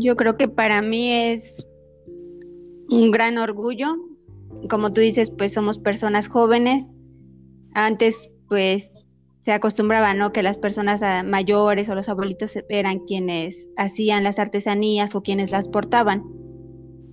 Yo 0.02 0.16
creo 0.16 0.36
que 0.36 0.48
para 0.48 0.82
mí 0.82 1.12
es 1.12 1.64
un 2.90 3.12
gran 3.12 3.38
orgullo. 3.38 3.94
Como 4.68 4.92
tú 4.92 5.00
dices, 5.00 5.30
pues 5.30 5.52
somos 5.52 5.78
personas 5.78 6.28
jóvenes. 6.28 6.92
Antes, 7.72 8.28
pues 8.48 8.90
se 9.44 9.52
acostumbraba, 9.52 10.12
¿no? 10.14 10.32
Que 10.32 10.42
las 10.42 10.58
personas 10.58 11.02
ah, 11.02 11.22
mayores 11.24 11.88
o 11.88 11.94
los 11.94 12.08
abuelitos 12.08 12.52
eran 12.68 13.00
quienes 13.00 13.68
hacían 13.76 14.24
las 14.24 14.40
artesanías 14.40 15.14
o 15.14 15.22
quienes 15.22 15.52
las 15.52 15.68
portaban. 15.68 16.24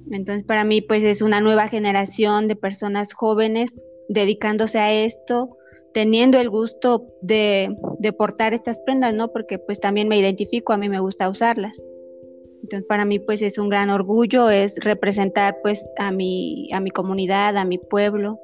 Entonces, 0.10 0.44
para 0.44 0.64
mí, 0.64 0.82
pues 0.82 1.04
es 1.04 1.22
una 1.22 1.42
nueva 1.42 1.68
generación 1.68 2.48
de 2.48 2.56
personas 2.56 3.14
jóvenes 3.14 3.86
dedicándose 4.10 4.80
a 4.80 4.92
esto, 4.92 5.58
teniendo 5.94 6.40
el 6.40 6.50
gusto 6.50 7.06
de, 7.22 7.76
de 8.00 8.14
portar 8.14 8.56
estas 8.56 8.80
prendas, 8.80 9.14
¿no? 9.14 9.32
Porque 9.32 9.60
pues 9.60 9.80
también 9.80 10.08
me 10.08 10.18
identifico, 10.18 10.74
a 10.74 10.78
mí 10.78 10.90
me 10.90 11.00
gusta 11.00 11.30
usarlas. 11.30 11.84
Entonces, 12.62 12.86
para 12.88 13.06
mí, 13.06 13.20
pues 13.20 13.42
es 13.42 13.58
un 13.58 13.70
gran 13.70 13.90
orgullo, 13.90 14.50
es 14.50 14.78
representar 14.84 15.58
pues 15.62 15.88
a 15.98 16.12
mi, 16.12 16.72
a 16.74 16.80
mi 16.80 16.92
comunidad, 16.92 17.58
a 17.58 17.66
mi 17.66 17.78
pueblo 17.78 18.40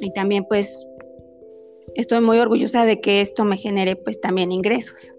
y 0.00 0.12
también 0.12 0.44
pues 0.44 0.86
estoy 1.94 2.20
muy 2.20 2.38
orgullosa 2.38 2.84
de 2.84 3.00
que 3.00 3.20
esto 3.20 3.44
me 3.44 3.56
genere 3.56 3.96
pues 3.96 4.20
también 4.20 4.52
ingresos. 4.52 5.14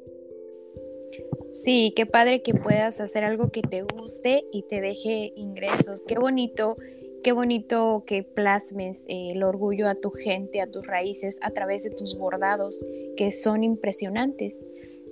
Sí, 1.51 1.93
qué 1.95 2.05
padre 2.05 2.41
que 2.41 2.53
puedas 2.53 2.99
hacer 2.99 3.25
algo 3.25 3.49
que 3.49 3.61
te 3.61 3.81
guste 3.81 4.45
y 4.51 4.63
te 4.63 4.81
deje 4.81 5.33
ingresos. 5.35 6.03
Qué 6.07 6.17
bonito, 6.17 6.77
qué 7.23 7.31
bonito 7.31 8.03
que 8.05 8.23
plasmes 8.23 9.03
eh, 9.07 9.31
el 9.31 9.43
orgullo 9.43 9.87
a 9.87 9.95
tu 9.95 10.11
gente, 10.11 10.61
a 10.61 10.69
tus 10.69 10.85
raíces 10.85 11.39
a 11.41 11.51
través 11.51 11.83
de 11.83 11.89
tus 11.89 12.17
bordados, 12.17 12.83
que 13.17 13.31
son 13.31 13.63
impresionantes. 13.63 14.65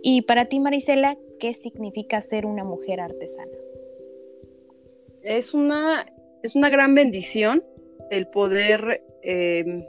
Y 0.04 0.22
para 0.22 0.46
ti, 0.46 0.60
Marisela, 0.60 1.18
¿qué 1.40 1.54
significa 1.54 2.22
ser 2.22 2.46
una 2.46 2.64
mujer 2.64 3.00
artesana? 3.00 3.52
Es 5.24 5.54
una, 5.54 6.06
es 6.44 6.56
una 6.56 6.70
gran 6.70 6.96
bendición 6.96 7.64
el 8.10 8.28
poder 8.28 9.02
em, 9.22 9.86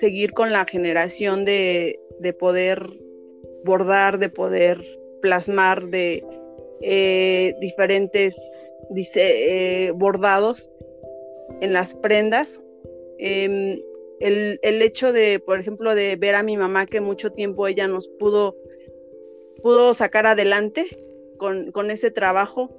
seguir 0.00 0.32
con 0.32 0.50
la 0.50 0.66
generación 0.66 1.44
de, 1.44 1.98
poder 2.38 2.86
bordar, 3.64 4.18
de 4.18 4.28
poder 4.28 4.82
plasmar 5.22 5.86
de 5.86 6.24
eh, 6.82 7.54
diferentes 7.60 8.36
dice, 8.90 9.86
eh, 9.86 9.90
bordados 9.92 10.68
en 11.60 11.72
las 11.72 11.94
prendas. 11.94 12.60
Em, 13.18 13.80
el, 14.20 14.58
el, 14.62 14.82
hecho 14.82 15.12
de, 15.12 15.40
por 15.40 15.58
ejemplo, 15.58 15.94
de 15.94 16.16
ver 16.16 16.34
a 16.34 16.42
mi 16.42 16.56
mamá 16.56 16.86
que 16.86 17.00
mucho 17.00 17.32
tiempo 17.32 17.66
ella 17.66 17.86
nos 17.86 18.08
pudo, 18.08 18.56
pudo 19.66 19.94
sacar 19.94 20.28
adelante 20.28 20.86
con, 21.38 21.72
con 21.72 21.90
ese 21.90 22.12
trabajo 22.12 22.70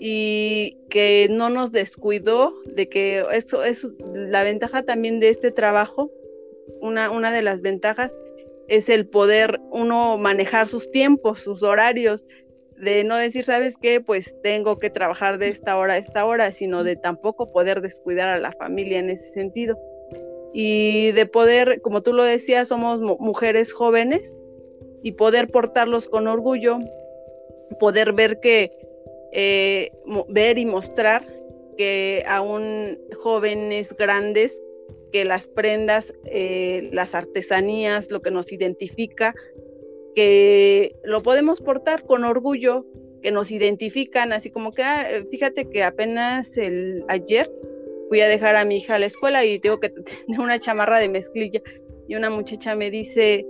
y 0.00 0.76
que 0.90 1.28
no 1.30 1.48
nos 1.48 1.70
descuidó 1.70 2.54
de 2.64 2.88
que 2.88 3.24
eso 3.30 3.62
es 3.62 3.86
la 4.12 4.42
ventaja 4.42 4.82
también 4.82 5.20
de 5.20 5.28
este 5.28 5.52
trabajo 5.52 6.10
una, 6.80 7.08
una 7.12 7.30
de 7.30 7.42
las 7.42 7.60
ventajas 7.60 8.12
es 8.66 8.88
el 8.88 9.06
poder 9.06 9.60
uno 9.70 10.18
manejar 10.18 10.66
sus 10.66 10.90
tiempos, 10.90 11.38
sus 11.38 11.62
horarios, 11.62 12.24
de 12.78 13.04
no 13.04 13.16
decir, 13.16 13.44
¿sabes 13.44 13.76
qué? 13.80 14.00
Pues 14.00 14.34
tengo 14.42 14.80
que 14.80 14.90
trabajar 14.90 15.38
de 15.38 15.50
esta 15.50 15.78
hora 15.78 15.94
a 15.94 15.98
esta 15.98 16.26
hora, 16.26 16.50
sino 16.50 16.82
de 16.82 16.96
tampoco 16.96 17.46
poder 17.52 17.80
descuidar 17.80 18.28
a 18.28 18.40
la 18.40 18.50
familia 18.50 18.98
en 18.98 19.08
ese 19.08 19.30
sentido. 19.34 19.78
Y 20.52 21.12
de 21.12 21.26
poder, 21.26 21.80
como 21.80 22.02
tú 22.02 22.12
lo 22.12 22.24
decías, 22.24 22.66
somos 22.66 23.00
mujeres 23.00 23.72
jóvenes 23.72 24.36
y 25.02 25.12
poder 25.12 25.48
portarlos 25.48 26.08
con 26.08 26.28
orgullo, 26.28 26.78
poder 27.80 28.12
ver 28.12 28.40
que, 28.40 28.70
eh, 29.32 29.90
ver 30.28 30.58
y 30.58 30.66
mostrar 30.66 31.24
que 31.76 32.22
aún 32.26 32.98
jóvenes 33.20 33.96
grandes 33.96 34.58
que 35.12 35.24
las 35.24 35.46
prendas, 35.46 36.12
eh, 36.24 36.88
las 36.92 37.14
artesanías, 37.14 38.10
lo 38.10 38.22
que 38.22 38.30
nos 38.30 38.50
identifica, 38.52 39.34
que 40.14 40.96
lo 41.04 41.22
podemos 41.22 41.60
portar 41.60 42.04
con 42.04 42.24
orgullo, 42.24 42.86
que 43.22 43.30
nos 43.30 43.50
identifican, 43.50 44.32
así 44.32 44.50
como 44.50 44.72
que, 44.72 44.82
ah, 44.82 45.06
fíjate 45.30 45.68
que 45.68 45.82
apenas 45.82 46.50
ayer 47.08 47.50
fui 48.08 48.20
a 48.20 48.28
dejar 48.28 48.56
a 48.56 48.64
mi 48.64 48.78
hija 48.78 48.96
a 48.96 48.98
la 48.98 49.06
escuela 49.06 49.44
y 49.44 49.58
tengo 49.60 49.78
que 49.80 49.90
tener 49.90 50.40
una 50.40 50.58
chamarra 50.58 50.98
de 50.98 51.08
mezclilla 51.08 51.62
y 52.08 52.14
una 52.14 52.30
muchacha 52.30 52.74
me 52.74 52.90
dice, 52.90 53.46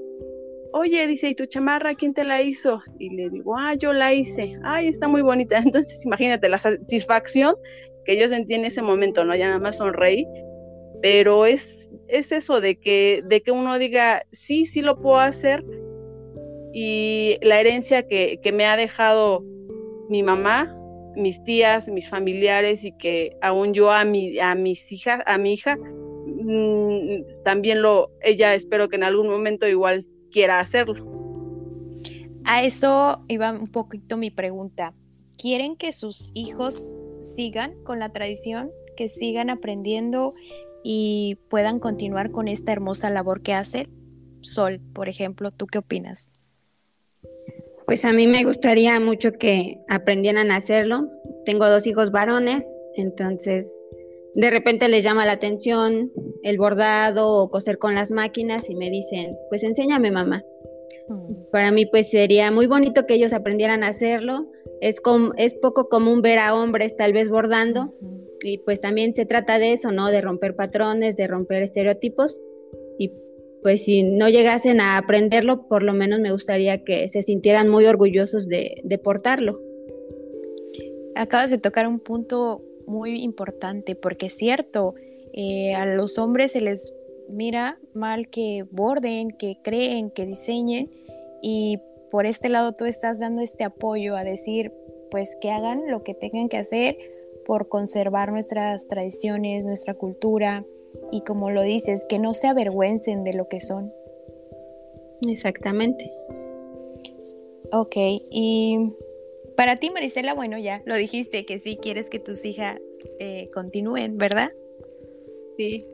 oye, 0.72 1.06
dice, 1.06 1.28
¿y 1.28 1.34
tu 1.34 1.46
chamarra 1.46 1.94
quién 1.94 2.14
te 2.14 2.24
la 2.24 2.42
hizo? 2.42 2.82
Y 2.98 3.10
le 3.10 3.30
digo, 3.30 3.56
ah, 3.58 3.74
yo 3.74 3.92
la 3.92 4.12
hice, 4.12 4.56
ay, 4.64 4.88
está 4.88 5.08
muy 5.08 5.22
bonita. 5.22 5.58
Entonces, 5.64 6.04
imagínate 6.04 6.48
la 6.48 6.58
satisfacción 6.58 7.54
que 8.04 8.18
yo 8.18 8.28
sentí 8.28 8.54
en 8.54 8.64
ese 8.64 8.82
momento, 8.82 9.24
¿no? 9.24 9.34
Ya 9.36 9.46
nada 9.46 9.60
más 9.60 9.76
sonreí 9.76 10.26
pero 11.02 11.44
es, 11.46 11.90
es 12.08 12.32
eso 12.32 12.60
de 12.60 12.76
que, 12.76 13.22
de 13.26 13.42
que 13.42 13.50
uno 13.50 13.78
diga, 13.78 14.22
sí, 14.30 14.64
sí 14.64 14.80
lo 14.80 14.98
puedo 15.00 15.18
hacer 15.18 15.62
y 16.72 17.36
la 17.42 17.60
herencia 17.60 18.06
que, 18.06 18.38
me 18.54 18.64
ha 18.64 18.76
dejado 18.76 19.44
mi 20.08 20.22
mamá, 20.22 20.74
mis 21.16 21.42
tías, 21.44 21.88
mis 21.88 22.08
familiares 22.08 22.84
y 22.84 22.92
que 22.96 23.36
aún 23.42 23.74
yo 23.74 23.90
a, 23.90 24.04
mi, 24.04 24.38
a 24.38 24.54
mis 24.54 24.90
hijas, 24.92 25.20
a 25.26 25.36
mi 25.36 25.54
hija, 25.54 25.76
mm, 25.76 27.42
también 27.44 27.82
lo, 27.82 28.10
ella 28.22 28.54
espero 28.54 28.88
que 28.88 28.96
en 28.96 29.04
algún 29.04 29.28
momento 29.28 29.66
igual 29.66 30.06
quiera 30.32 30.60
hacerlo. 30.60 31.06
A 32.44 32.64
eso 32.64 33.24
iba 33.28 33.52
un 33.52 33.68
poquito 33.68 34.16
mi 34.16 34.30
pregunta. 34.30 34.92
¿Quieren 35.38 35.76
que 35.76 35.92
sus 35.92 36.32
hijos 36.34 36.96
sigan 37.20 37.74
con 37.84 37.98
la 37.98 38.10
tradición, 38.10 38.70
que 38.96 39.08
sigan 39.08 39.50
aprendiendo 39.50 40.30
y 40.82 41.38
puedan 41.48 41.78
continuar 41.78 42.32
con 42.32 42.48
esta 42.48 42.72
hermosa 42.72 43.10
labor 43.10 43.42
que 43.42 43.54
hace 43.54 43.88
Sol, 44.42 44.80
por 44.92 45.08
ejemplo. 45.08 45.50
¿Tú 45.50 45.66
qué 45.66 45.78
opinas? 45.78 46.30
Pues 47.86 48.04
a 48.04 48.12
mí 48.12 48.26
me 48.26 48.44
gustaría 48.44 48.98
mucho 49.00 49.32
que 49.32 49.78
aprendieran 49.88 50.50
a 50.50 50.56
hacerlo. 50.56 51.08
Tengo 51.44 51.68
dos 51.68 51.86
hijos 51.86 52.10
varones, 52.10 52.64
entonces 52.96 53.72
de 54.34 54.50
repente 54.50 54.88
les 54.88 55.02
llama 55.04 55.26
la 55.26 55.32
atención 55.32 56.10
el 56.42 56.58
bordado 56.58 57.28
o 57.28 57.50
coser 57.50 57.78
con 57.78 57.94
las 57.94 58.10
máquinas 58.10 58.68
y 58.68 58.74
me 58.74 58.90
dicen, 58.90 59.36
pues 59.48 59.62
enséñame 59.62 60.10
mamá. 60.10 60.44
Para 61.50 61.70
mí 61.70 61.86
pues 61.86 62.10
sería 62.10 62.50
muy 62.50 62.66
bonito 62.66 63.06
que 63.06 63.14
ellos 63.14 63.32
aprendieran 63.32 63.84
a 63.84 63.88
hacerlo. 63.88 64.46
Es, 64.80 64.96
es 65.36 65.54
poco 65.54 65.88
común 65.88 66.22
ver 66.22 66.38
a 66.38 66.54
hombres 66.54 66.96
tal 66.96 67.12
vez 67.12 67.28
bordando 67.28 67.94
y 68.42 68.58
pues 68.58 68.80
también 68.80 69.14
se 69.14 69.26
trata 69.26 69.58
de 69.58 69.72
eso, 69.72 69.92
¿no? 69.92 70.10
De 70.10 70.20
romper 70.20 70.56
patrones, 70.56 71.16
de 71.16 71.26
romper 71.26 71.62
estereotipos 71.62 72.40
y 72.98 73.12
pues 73.62 73.84
si 73.84 74.02
no 74.02 74.28
llegasen 74.28 74.80
a 74.80 74.96
aprenderlo, 74.96 75.68
por 75.68 75.84
lo 75.84 75.92
menos 75.92 76.18
me 76.18 76.32
gustaría 76.32 76.82
que 76.82 77.06
se 77.06 77.22
sintieran 77.22 77.68
muy 77.68 77.86
orgullosos 77.86 78.48
de, 78.48 78.80
de 78.82 78.98
portarlo. 78.98 79.60
Acabas 81.14 81.50
de 81.50 81.58
tocar 81.58 81.86
un 81.86 82.00
punto 82.00 82.64
muy 82.86 83.22
importante 83.22 83.94
porque 83.94 84.26
es 84.26 84.34
cierto, 84.34 84.94
eh, 85.32 85.74
a 85.74 85.86
los 85.86 86.18
hombres 86.18 86.52
se 86.52 86.60
les 86.60 86.92
mira 87.28 87.78
mal 87.94 88.28
que 88.28 88.64
borden, 88.70 89.30
que 89.30 89.58
creen, 89.62 90.10
que 90.10 90.26
diseñen 90.26 90.90
y 91.40 91.78
por 92.10 92.26
este 92.26 92.48
lado 92.48 92.72
tú 92.72 92.84
estás 92.84 93.18
dando 93.18 93.40
este 93.40 93.64
apoyo 93.64 94.16
a 94.16 94.24
decir 94.24 94.72
pues 95.10 95.36
que 95.40 95.50
hagan 95.50 95.90
lo 95.90 96.02
que 96.02 96.14
tengan 96.14 96.48
que 96.48 96.58
hacer 96.58 96.98
por 97.46 97.68
conservar 97.68 98.32
nuestras 98.32 98.86
tradiciones, 98.88 99.66
nuestra 99.66 99.94
cultura 99.94 100.64
y 101.10 101.22
como 101.22 101.50
lo 101.50 101.62
dices, 101.62 102.06
que 102.08 102.18
no 102.18 102.34
se 102.34 102.48
avergüencen 102.48 103.24
de 103.24 103.32
lo 103.32 103.48
que 103.48 103.60
son. 103.60 103.92
Exactamente. 105.28 106.12
Ok, 107.72 107.96
y 108.30 108.78
para 109.56 109.76
ti, 109.76 109.90
Marisela, 109.90 110.34
bueno, 110.34 110.58
ya 110.58 110.82
lo 110.86 110.94
dijiste 110.94 111.44
que 111.44 111.58
sí 111.58 111.78
quieres 111.80 112.10
que 112.10 112.18
tus 112.18 112.44
hijas 112.44 112.78
eh, 113.18 113.48
continúen, 113.52 114.18
¿verdad? 114.18 114.50
Sí. 115.56 115.86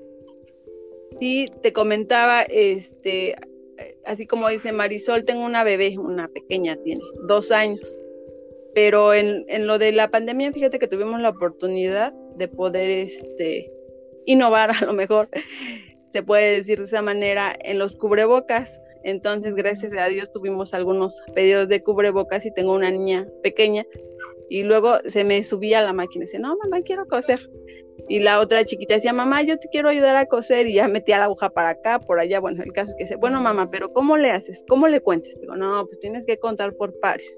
Sí, 1.21 1.47
te 1.63 1.73
comentaba, 1.73 2.43
este, 2.43 3.35
así 4.05 4.27
como 4.27 4.49
dice 4.49 4.73
Marisol, 4.73 5.25
tengo 5.25 5.45
una 5.45 5.65
bebé, 5.65 5.99
una 5.99 6.29
pequeña, 6.29 6.77
tiene 6.77 7.03
dos 7.27 7.51
años. 7.51 8.01
Pero 8.75 9.15
en, 9.15 9.45
en 9.49 9.67
lo 9.67 9.79
de 9.79 9.93
la 9.93 10.11
pandemia, 10.11 10.53
fíjate 10.53 10.79
que 10.79 10.89
tuvimos 10.89 11.21
la 11.21 11.31
oportunidad 11.31 12.13
de 12.37 12.49
poder 12.49 12.91
este, 12.91 13.73
innovar, 14.27 14.71
a 14.81 14.85
lo 14.85 14.93
mejor 14.93 15.29
se 16.11 16.23
puede 16.23 16.57
decir 16.57 16.79
de 16.79 16.85
esa 16.85 17.03
manera, 17.03 17.57
en 17.61 17.79
los 17.79 17.97
cubrebocas. 17.97 18.81
Entonces, 19.05 19.55
gracias 19.55 19.93
a 19.93 20.07
Dios, 20.07 20.33
tuvimos 20.33 20.75
algunos 20.75 21.23
pedidos 21.35 21.69
de 21.69 21.83
cubrebocas 21.83 22.45
y 22.47 22.53
tengo 22.53 22.75
una 22.75 22.91
niña 22.91 23.27
pequeña. 23.43 23.87
Y 24.51 24.63
luego 24.63 24.99
se 25.07 25.25
me 25.25 25.43
subía 25.43 25.81
a 25.81 25.83
la 25.83 25.93
máquina 25.93 26.25
y 26.25 26.27
dice, 26.27 26.39
no, 26.39 26.57
mamá, 26.57 26.83
quiero 26.83 27.07
coser. 27.07 27.49
Y 28.09 28.21
la 28.21 28.41
otra 28.41 28.65
chiquita 28.65 28.95
decía, 28.95 29.13
mamá, 29.13 29.43
yo 29.43 29.59
te 29.59 29.69
quiero 29.69 29.91
ayudar 29.91 30.17
a 30.17 30.27
coser. 30.27 30.67
Y 30.67 30.75
ya 30.75 30.89
metía 30.89 31.19
la 31.19 31.27
aguja 31.27 31.51
para 31.51 31.71
acá, 31.71 32.01
por 32.01 32.19
allá. 32.19 32.41
Bueno, 32.41 32.63
el 32.63 32.73
caso 32.73 32.93
es 32.93 32.97
que 32.97 33.05
dice, 33.05 33.17
bueno, 33.17 33.41
mamá, 33.41 33.71
pero 33.71 33.93
¿cómo 33.93 34.17
le 34.17 34.31
haces? 34.31 34.65
¿Cómo 34.67 34.89
le 34.89 35.01
cuentas? 35.01 35.39
Digo, 35.41 35.57
no, 35.57 35.85
pues 35.87 36.01
tienes 36.01 36.25
que 36.25 36.39
contar 36.39 36.75
por 36.75 36.99
pares. 37.01 37.37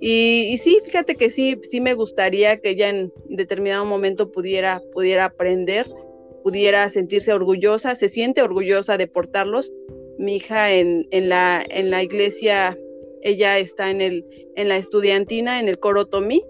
Y, 0.00 0.50
y, 0.52 0.58
sí, 0.58 0.80
fíjate 0.84 1.14
que 1.14 1.30
sí, 1.30 1.60
sí 1.70 1.80
me 1.80 1.94
gustaría 1.94 2.58
que 2.58 2.70
ella 2.70 2.88
en 2.88 3.12
determinado 3.28 3.84
momento 3.84 4.30
pudiera, 4.30 4.82
pudiera 4.92 5.26
aprender, 5.26 5.86
pudiera 6.42 6.88
sentirse 6.90 7.32
orgullosa, 7.32 7.94
se 7.94 8.08
siente 8.08 8.42
orgullosa 8.42 8.98
de 8.98 9.06
portarlos, 9.06 9.72
mi 10.24 10.36
hija 10.36 10.72
en, 10.72 11.06
en, 11.10 11.28
la, 11.28 11.64
en 11.68 11.90
la 11.90 12.02
iglesia, 12.02 12.76
ella 13.22 13.58
está 13.58 13.90
en, 13.90 14.00
el, 14.00 14.24
en 14.56 14.68
la 14.68 14.76
estudiantina, 14.76 15.60
en 15.60 15.68
el 15.68 15.78
coro 15.78 16.06
Tomí, 16.06 16.42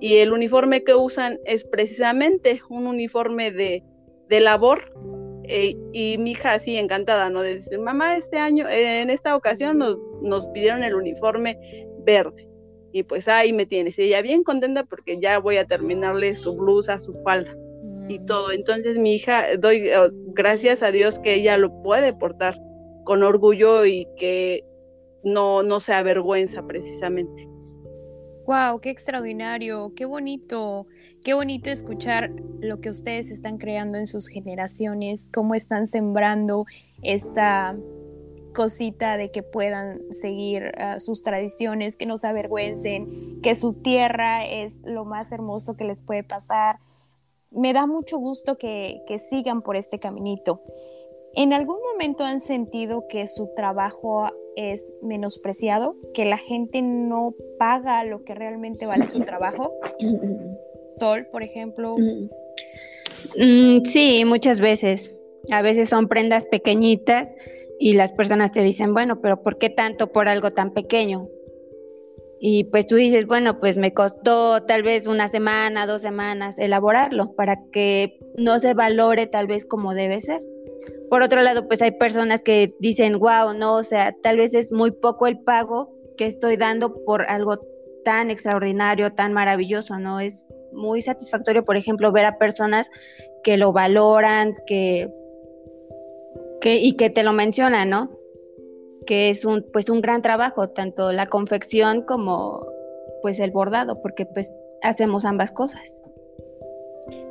y 0.00 0.16
el 0.16 0.32
uniforme 0.32 0.84
que 0.84 0.94
usan 0.94 1.38
es 1.44 1.64
precisamente 1.64 2.60
un 2.68 2.86
uniforme 2.86 3.50
de, 3.50 3.82
de 4.28 4.40
labor. 4.40 4.92
Eh, 5.48 5.76
y 5.92 6.18
mi 6.18 6.32
hija 6.32 6.54
así 6.54 6.76
encantada, 6.76 7.30
¿no? 7.30 7.40
De 7.40 7.56
decir, 7.56 7.78
mamá, 7.78 8.16
este 8.16 8.38
año, 8.38 8.68
en 8.68 9.10
esta 9.10 9.36
ocasión 9.36 9.78
nos, 9.78 9.96
nos 10.20 10.46
pidieron 10.48 10.82
el 10.82 10.94
uniforme 10.94 11.58
verde. 12.04 12.48
Y 12.92 13.04
pues 13.04 13.28
ahí 13.28 13.52
me 13.52 13.66
tienes. 13.66 13.98
Ella 13.98 14.22
bien 14.22 14.42
contenta 14.42 14.84
porque 14.84 15.20
ya 15.20 15.38
voy 15.38 15.58
a 15.58 15.66
terminarle 15.66 16.34
su 16.34 16.56
blusa, 16.56 16.98
su 16.98 17.14
falda 17.22 17.54
y 18.08 18.18
mm. 18.18 18.26
todo. 18.26 18.50
Entonces 18.52 18.98
mi 18.98 19.14
hija, 19.14 19.56
doy 19.58 19.90
oh, 19.90 20.10
gracias 20.34 20.82
a 20.82 20.90
Dios 20.90 21.18
que 21.20 21.34
ella 21.34 21.58
lo 21.58 21.70
puede 21.82 22.12
portar 22.12 22.58
con 23.06 23.22
orgullo 23.22 23.86
y 23.86 24.06
que 24.18 24.64
no, 25.22 25.62
no 25.62 25.80
se 25.80 25.94
avergüenza 25.94 26.66
precisamente. 26.66 27.48
Wow, 28.46 28.80
qué 28.80 28.90
extraordinario, 28.90 29.92
qué 29.96 30.04
bonito, 30.04 30.86
qué 31.24 31.34
bonito 31.34 31.70
escuchar 31.70 32.30
lo 32.60 32.80
que 32.80 32.90
ustedes 32.90 33.30
están 33.30 33.58
creando 33.58 33.96
en 33.96 34.08
sus 34.08 34.28
generaciones, 34.28 35.28
cómo 35.32 35.54
están 35.54 35.86
sembrando 35.86 36.66
esta 37.02 37.76
cosita 38.54 39.16
de 39.16 39.30
que 39.30 39.42
puedan 39.42 40.00
seguir 40.12 40.72
ah, 40.76 40.98
sus 40.98 41.22
tradiciones, 41.22 41.96
que 41.96 42.06
no 42.06 42.18
se 42.18 42.26
avergüencen, 42.26 43.40
que 43.40 43.54
su 43.54 43.80
tierra 43.82 44.44
es 44.44 44.80
lo 44.82 45.04
más 45.04 45.30
hermoso 45.30 45.76
que 45.76 45.84
les 45.84 46.02
puede 46.02 46.24
pasar. 46.24 46.78
Me 47.50 47.72
da 47.72 47.86
mucho 47.86 48.18
gusto 48.18 48.58
que, 48.58 49.02
que 49.06 49.18
sigan 49.18 49.62
por 49.62 49.76
este 49.76 50.00
caminito. 50.00 50.60
¿En 51.36 51.52
algún 51.52 51.76
momento 51.92 52.24
han 52.24 52.40
sentido 52.40 53.04
que 53.08 53.28
su 53.28 53.50
trabajo 53.54 54.26
es 54.56 54.94
menospreciado? 55.02 55.94
¿Que 56.14 56.24
la 56.24 56.38
gente 56.38 56.80
no 56.80 57.34
paga 57.58 58.02
lo 58.04 58.24
que 58.24 58.34
realmente 58.34 58.86
vale 58.86 59.06
su 59.06 59.20
trabajo? 59.20 59.74
Sol, 60.98 61.26
por 61.30 61.42
ejemplo. 61.42 61.96
Mm, 63.38 63.84
sí, 63.84 64.24
muchas 64.24 64.60
veces. 64.60 65.12
A 65.50 65.60
veces 65.60 65.90
son 65.90 66.08
prendas 66.08 66.46
pequeñitas 66.46 67.34
y 67.78 67.92
las 67.92 68.12
personas 68.12 68.50
te 68.50 68.62
dicen, 68.62 68.94
bueno, 68.94 69.20
pero 69.20 69.42
¿por 69.42 69.58
qué 69.58 69.68
tanto 69.68 70.12
por 70.12 70.28
algo 70.28 70.54
tan 70.54 70.72
pequeño? 70.72 71.28
Y 72.40 72.64
pues 72.64 72.86
tú 72.86 72.96
dices, 72.96 73.26
bueno, 73.26 73.60
pues 73.60 73.76
me 73.76 73.92
costó 73.92 74.62
tal 74.62 74.82
vez 74.82 75.06
una 75.06 75.28
semana, 75.28 75.86
dos 75.86 76.00
semanas 76.00 76.58
elaborarlo 76.58 77.34
para 77.34 77.58
que 77.72 78.18
no 78.38 78.58
se 78.58 78.72
valore 78.72 79.26
tal 79.26 79.46
vez 79.46 79.66
como 79.66 79.92
debe 79.92 80.20
ser. 80.20 80.42
Por 81.10 81.22
otro 81.22 81.42
lado, 81.42 81.68
pues 81.68 81.82
hay 81.82 81.92
personas 81.92 82.42
que 82.42 82.74
dicen, 82.80 83.18
wow, 83.18 83.54
no, 83.56 83.76
o 83.76 83.82
sea, 83.82 84.14
tal 84.22 84.38
vez 84.38 84.54
es 84.54 84.72
muy 84.72 84.90
poco 84.90 85.26
el 85.26 85.38
pago 85.38 85.94
que 86.16 86.26
estoy 86.26 86.56
dando 86.56 87.04
por 87.04 87.22
algo 87.26 87.60
tan 88.04 88.30
extraordinario, 88.30 89.12
tan 89.12 89.32
maravilloso, 89.32 89.98
¿no? 89.98 90.20
Es 90.20 90.44
muy 90.72 91.00
satisfactorio, 91.02 91.64
por 91.64 91.76
ejemplo, 91.76 92.12
ver 92.12 92.24
a 92.24 92.38
personas 92.38 92.90
que 93.42 93.56
lo 93.56 93.72
valoran, 93.72 94.54
que, 94.66 95.08
que 96.60 96.76
y 96.76 96.92
que 96.92 97.10
te 97.10 97.22
lo 97.22 97.32
mencionan, 97.32 97.90
¿no? 97.90 98.10
Que 99.06 99.28
es 99.28 99.44
un, 99.44 99.64
pues 99.72 99.88
un 99.88 100.00
gran 100.00 100.22
trabajo, 100.22 100.70
tanto 100.70 101.12
la 101.12 101.26
confección 101.26 102.02
como 102.02 102.66
pues 103.22 103.38
el 103.38 103.50
bordado, 103.50 104.00
porque 104.00 104.26
pues 104.26 104.52
hacemos 104.82 105.24
ambas 105.24 105.52
cosas. 105.52 106.02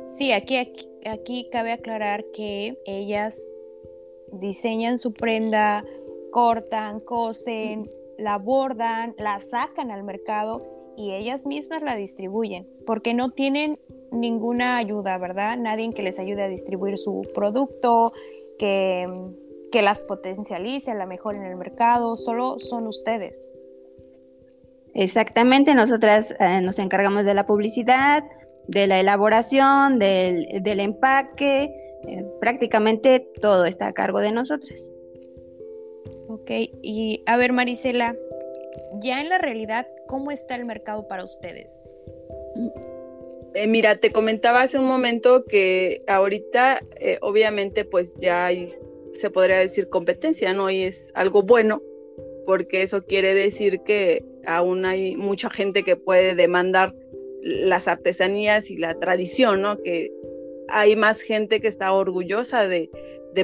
Sí, 0.06 0.32
aquí, 0.32 0.56
aquí, 0.56 0.88
aquí 1.04 1.48
cabe 1.50 1.72
aclarar 1.72 2.24
que 2.32 2.78
ellas 2.86 3.38
diseñan 4.32 4.98
su 4.98 5.12
prenda, 5.12 5.84
cortan, 6.30 7.00
cosen, 7.00 7.90
la 8.18 8.38
bordan, 8.38 9.14
la 9.18 9.40
sacan 9.40 9.90
al 9.90 10.02
mercado 10.02 10.62
y 10.96 11.12
ellas 11.12 11.46
mismas 11.46 11.82
la 11.82 11.94
distribuyen, 11.96 12.66
porque 12.86 13.14
no 13.14 13.30
tienen 13.30 13.78
ninguna 14.10 14.78
ayuda, 14.78 15.18
¿verdad? 15.18 15.56
Nadie 15.58 15.92
que 15.92 16.02
les 16.02 16.18
ayude 16.18 16.42
a 16.42 16.48
distribuir 16.48 16.96
su 16.96 17.22
producto, 17.34 18.12
que, 18.58 19.06
que 19.70 19.82
las 19.82 20.00
potencialice 20.00 20.90
a 20.90 20.94
la 20.94 21.06
mejor 21.06 21.34
en 21.34 21.44
el 21.44 21.56
mercado, 21.56 22.16
solo 22.16 22.58
son 22.58 22.86
ustedes. 22.86 23.48
Exactamente, 24.94 25.74
nosotras 25.74 26.34
eh, 26.40 26.62
nos 26.62 26.78
encargamos 26.78 27.26
de 27.26 27.34
la 27.34 27.46
publicidad, 27.46 28.24
de 28.66 28.86
la 28.86 28.98
elaboración, 28.98 29.98
del, 29.98 30.62
del 30.62 30.80
empaque, 30.80 31.70
eh, 32.06 32.24
prácticamente 32.40 33.28
todo 33.40 33.64
está 33.64 33.88
a 33.88 33.92
cargo 33.92 34.20
de 34.20 34.32
nosotras. 34.32 34.90
Ok, 36.28 36.50
y 36.82 37.22
a 37.26 37.36
ver 37.36 37.52
Marisela, 37.52 38.16
ya 39.00 39.20
en 39.20 39.28
la 39.28 39.38
realidad, 39.38 39.86
¿cómo 40.06 40.30
está 40.30 40.56
el 40.56 40.64
mercado 40.64 41.06
para 41.06 41.22
ustedes? 41.24 41.82
Eh, 43.54 43.66
mira, 43.66 43.96
te 43.96 44.10
comentaba 44.10 44.62
hace 44.62 44.78
un 44.78 44.86
momento 44.86 45.44
que 45.44 46.02
ahorita 46.06 46.82
eh, 47.00 47.18
obviamente 47.22 47.84
pues 47.84 48.14
ya 48.16 48.46
hay, 48.46 48.74
se 49.14 49.30
podría 49.30 49.58
decir 49.58 49.88
competencia, 49.88 50.52
¿no? 50.52 50.68
Y 50.68 50.82
es 50.82 51.10
algo 51.14 51.42
bueno, 51.42 51.82
porque 52.44 52.82
eso 52.82 53.04
quiere 53.04 53.34
decir 53.34 53.80
que 53.80 54.24
aún 54.44 54.84
hay 54.84 55.16
mucha 55.16 55.48
gente 55.48 55.82
que 55.82 55.96
puede 55.96 56.34
demandar 56.34 56.94
las 57.42 57.88
artesanías 57.88 58.70
y 58.70 58.76
la 58.76 58.98
tradición, 58.98 59.62
¿no? 59.62 59.78
Que 59.82 60.12
hay 60.68 60.96
más 60.96 61.20
gente 61.20 61.60
que 61.60 61.68
está 61.68 61.92
orgullosa 61.92 62.68
de, 62.68 62.90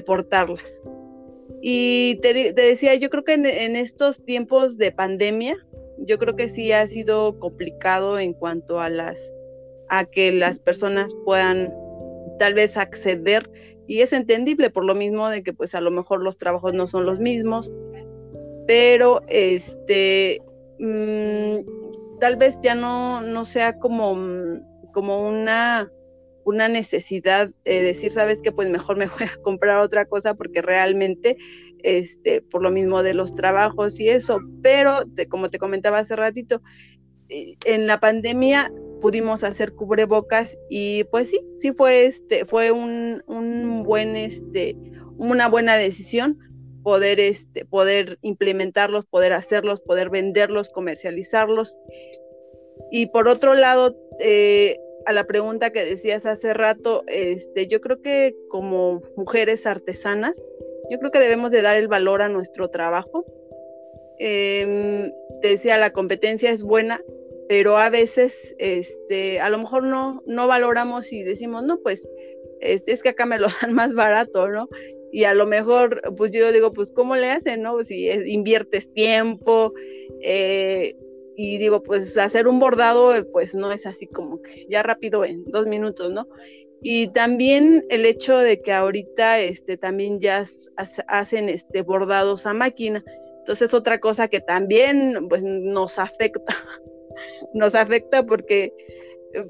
portarlas. 0.07 0.81
Y 1.61 2.19
te, 2.23 2.53
decía, 2.53 2.95
yo 2.95 3.11
creo 3.11 3.25
que 3.25 3.35
en, 3.35 3.77
estos 3.77 4.25
tiempos 4.25 4.79
de 4.79 4.91
pandemia, 4.91 5.57
yo 5.99 6.19
creo 6.19 6.35
que 6.35 6.49
sí 6.49 6.73
ha 6.73 6.87
sido 6.87 7.39
complicado 7.39 8.19
en 8.19 8.33
cuanto 8.33 8.81
a 8.81 8.89
las 8.89 9.33
a 9.89 10.07
que 10.07 10.33
las 10.33 10.59
personas 10.59 11.15
puedan 11.27 11.69
tal 12.39 12.55
vez 12.55 12.79
acceder 12.79 13.51
y 13.87 14.01
es 14.01 14.15
entendible 14.15 14.71
por 14.71 14.87
lo 14.87 14.95
mismo 14.95 15.29
de 15.29 15.43
que 15.43 15.53
pues 15.53 15.75
a 15.75 15.83
lo 15.83 15.91
mejor 15.91 16.23
los 16.23 16.39
trabajos 16.39 16.73
no 16.73 16.87
son 16.87 17.05
los 17.05 17.21
mismos 17.21 17.71
pero 18.67 19.23
este, 19.29 20.41
mm, 20.79 22.19
tal 22.21 22.37
vez 22.37 22.59
ya 22.63 22.75
no, 22.75 23.21
no 23.21 23.45
sea 23.45 23.79
como, 23.79 24.17
como 24.93 25.29
una, 25.29 25.91
una 26.45 26.69
necesidad 26.69 27.51
de 27.65 27.83
decir, 27.83 28.13
sabes 28.13 28.39
que 28.41 28.53
pues 28.53 28.69
mejor 28.69 28.97
me 28.97 29.07
voy 29.19 29.27
a 29.27 29.43
comprar 29.43 29.81
otra 29.81 30.05
cosa 30.05 30.35
porque 30.35 30.63
realmente, 30.63 31.37
este, 31.83 32.43
por 32.43 32.63
lo 32.63 32.71
mismo 32.71 33.03
de 33.03 33.15
los 33.15 33.35
trabajos 33.35 33.99
y 34.01 34.09
eso, 34.09 34.41
pero 34.63 35.05
como 35.29 35.51
te 35.51 35.59
comentaba 35.59 35.99
hace 35.99 36.17
ratito, 36.17 36.63
eh, 37.29 37.57
en 37.65 37.87
la 37.87 38.01
pandemia 38.01 38.73
pudimos 39.01 39.43
hacer 39.43 39.73
cubrebocas 39.73 40.57
y 40.71 41.05
pues 41.05 41.31
sí, 41.31 41.41
sí 41.57 41.73
fue 41.73 42.07
este, 42.07 42.45
fue 42.45 42.71
un, 42.71 43.23
un 43.27 43.83
buen, 43.83 44.17
este, 44.17 44.77
una 45.17 45.49
buena 45.49 45.77
decisión 45.77 46.39
poder, 46.83 47.21
este, 47.21 47.65
poder 47.65 48.19
implementarlos, 48.23 49.07
poder 49.07 49.33
hacerlos, 49.33 49.81
poder 49.81 50.11
venderlos, 50.11 50.71
comercializarlos. 50.71 51.77
Y 52.91 53.07
por 53.07 53.29
otro 53.29 53.55
lado, 53.55 53.97
eh, 54.21 54.79
a 55.07 55.13
la 55.13 55.27
pregunta 55.27 55.71
que 55.71 55.85
decías 55.85 56.27
hace 56.27 56.55
rato, 56.55 57.05
este, 57.07 57.67
yo 57.67 57.81
creo 57.81 58.01
que 58.03 58.35
como 58.49 59.03
mujeres 59.17 59.67
artesanas, 59.67 60.41
yo 60.91 60.99
creo 60.99 61.11
que 61.11 61.19
debemos 61.19 61.51
de 61.51 61.63
dar 61.63 61.77
el 61.77 61.89
valor 61.89 62.23
a 62.23 62.29
nuestro 62.29 62.69
trabajo. 62.69 63.25
Em, 64.19 65.13
te 65.41 65.49
decía, 65.49 65.79
la 65.79 65.93
competencia 65.93 66.51
es 66.51 66.63
buena, 66.63 67.03
pero 67.49 67.79
a 67.79 67.91
veces, 67.91 68.55
este, 68.59 69.41
a 69.41 69.51
lo 69.51 69.59
mejor 69.59 69.85
no, 69.85 70.23
no 70.27 70.47
valoramos 70.47 71.13
y 71.13 71.23
decimos, 71.23 71.65
no, 71.65 71.79
pues, 71.79 72.07
este, 72.61 72.93
es 72.93 73.03
que 73.03 73.11
acá 73.11 73.27
me 73.27 73.39
lo 73.39 73.49
dan 73.63 73.73
más 73.73 73.95
barato, 73.95 74.49
¿no? 74.49 74.69
Y 75.13 75.25
a 75.25 75.35
lo 75.35 75.47
mejor, 75.47 76.01
pues 76.17 76.33
yo 76.33 76.53
digo, 76.53 76.73
pues, 76.73 76.91
¿cómo 76.91 77.17
le 77.17 77.31
hacen, 77.31 77.63
no? 77.63 77.83
Si 77.83 78.09
inviertes 78.11 78.93
tiempo, 78.93 79.75
eh, 80.23 80.97
y 81.37 81.59
digo, 81.59 81.83
pues 81.83 82.17
hacer 82.19 82.47
un 82.47 82.59
bordado, 82.61 83.13
pues 83.33 83.55
no 83.55 83.73
es 83.73 83.87
así 83.87 84.07
como 84.07 84.43
que 84.43 84.67
ya 84.69 84.83
rápido 84.83 85.25
en 85.25 85.45
dos 85.47 85.67
minutos, 85.67 86.13
¿no? 86.13 86.29
Y 86.83 87.09
también 87.09 87.85
el 87.91 88.05
hecho 88.05 88.39
de 88.39 88.61
que 88.61 88.73
ahorita 88.73 89.39
este, 89.39 89.77
también 89.77 90.19
ya 90.19 90.45
hacen 91.07 91.49
este, 91.49 91.83
bordados 91.83 92.45
a 92.45 92.55
máquina. 92.55 93.05
Entonces, 93.39 93.73
otra 93.73 94.01
cosa 94.01 94.29
que 94.29 94.41
también 94.41 95.29
pues, 95.29 95.43
nos 95.43 95.99
afecta 95.99 96.55
nos 97.55 97.75
afecta 97.75 98.25
porque 98.25 98.73
eh, 99.35 99.45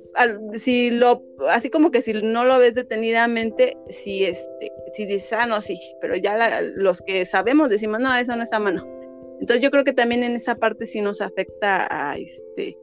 si 0.55 0.91
lo, 0.91 1.23
así 1.49 1.71
como 1.71 1.91
que 1.91 2.03
si 2.03 2.13
no 2.13 2.45
lo 2.45 2.59
ves 2.59 2.75
detenidamente, 2.75 3.77
si 3.89 4.25
este, 4.25 4.73
si 4.95 5.07
dices, 5.07 5.33
ah, 5.33 5.47
no, 5.47 5.61
sí, 5.61 5.81
pero 6.01 6.17
ya 6.17 6.61
los 6.61 7.03
que 7.03 7.25
sabemos 7.25 7.71
decimos, 7.71 8.01
no, 8.01 8.15
eso 8.15 8.37
no 8.37 8.43
está 8.43 8.57
a 8.57 8.61
mano. 8.61 9.02
Entonces 9.43 9.61
yo 9.61 9.73
creo 9.73 9.83
que 9.83 9.93
también 9.93 10.23
en 10.23 10.37
esa 10.37 10.55
parte 10.55 10.87
sí 10.87 11.01
nos 11.01 11.21
afecta 11.21 11.89
a 11.91 12.17
este, 12.17 12.79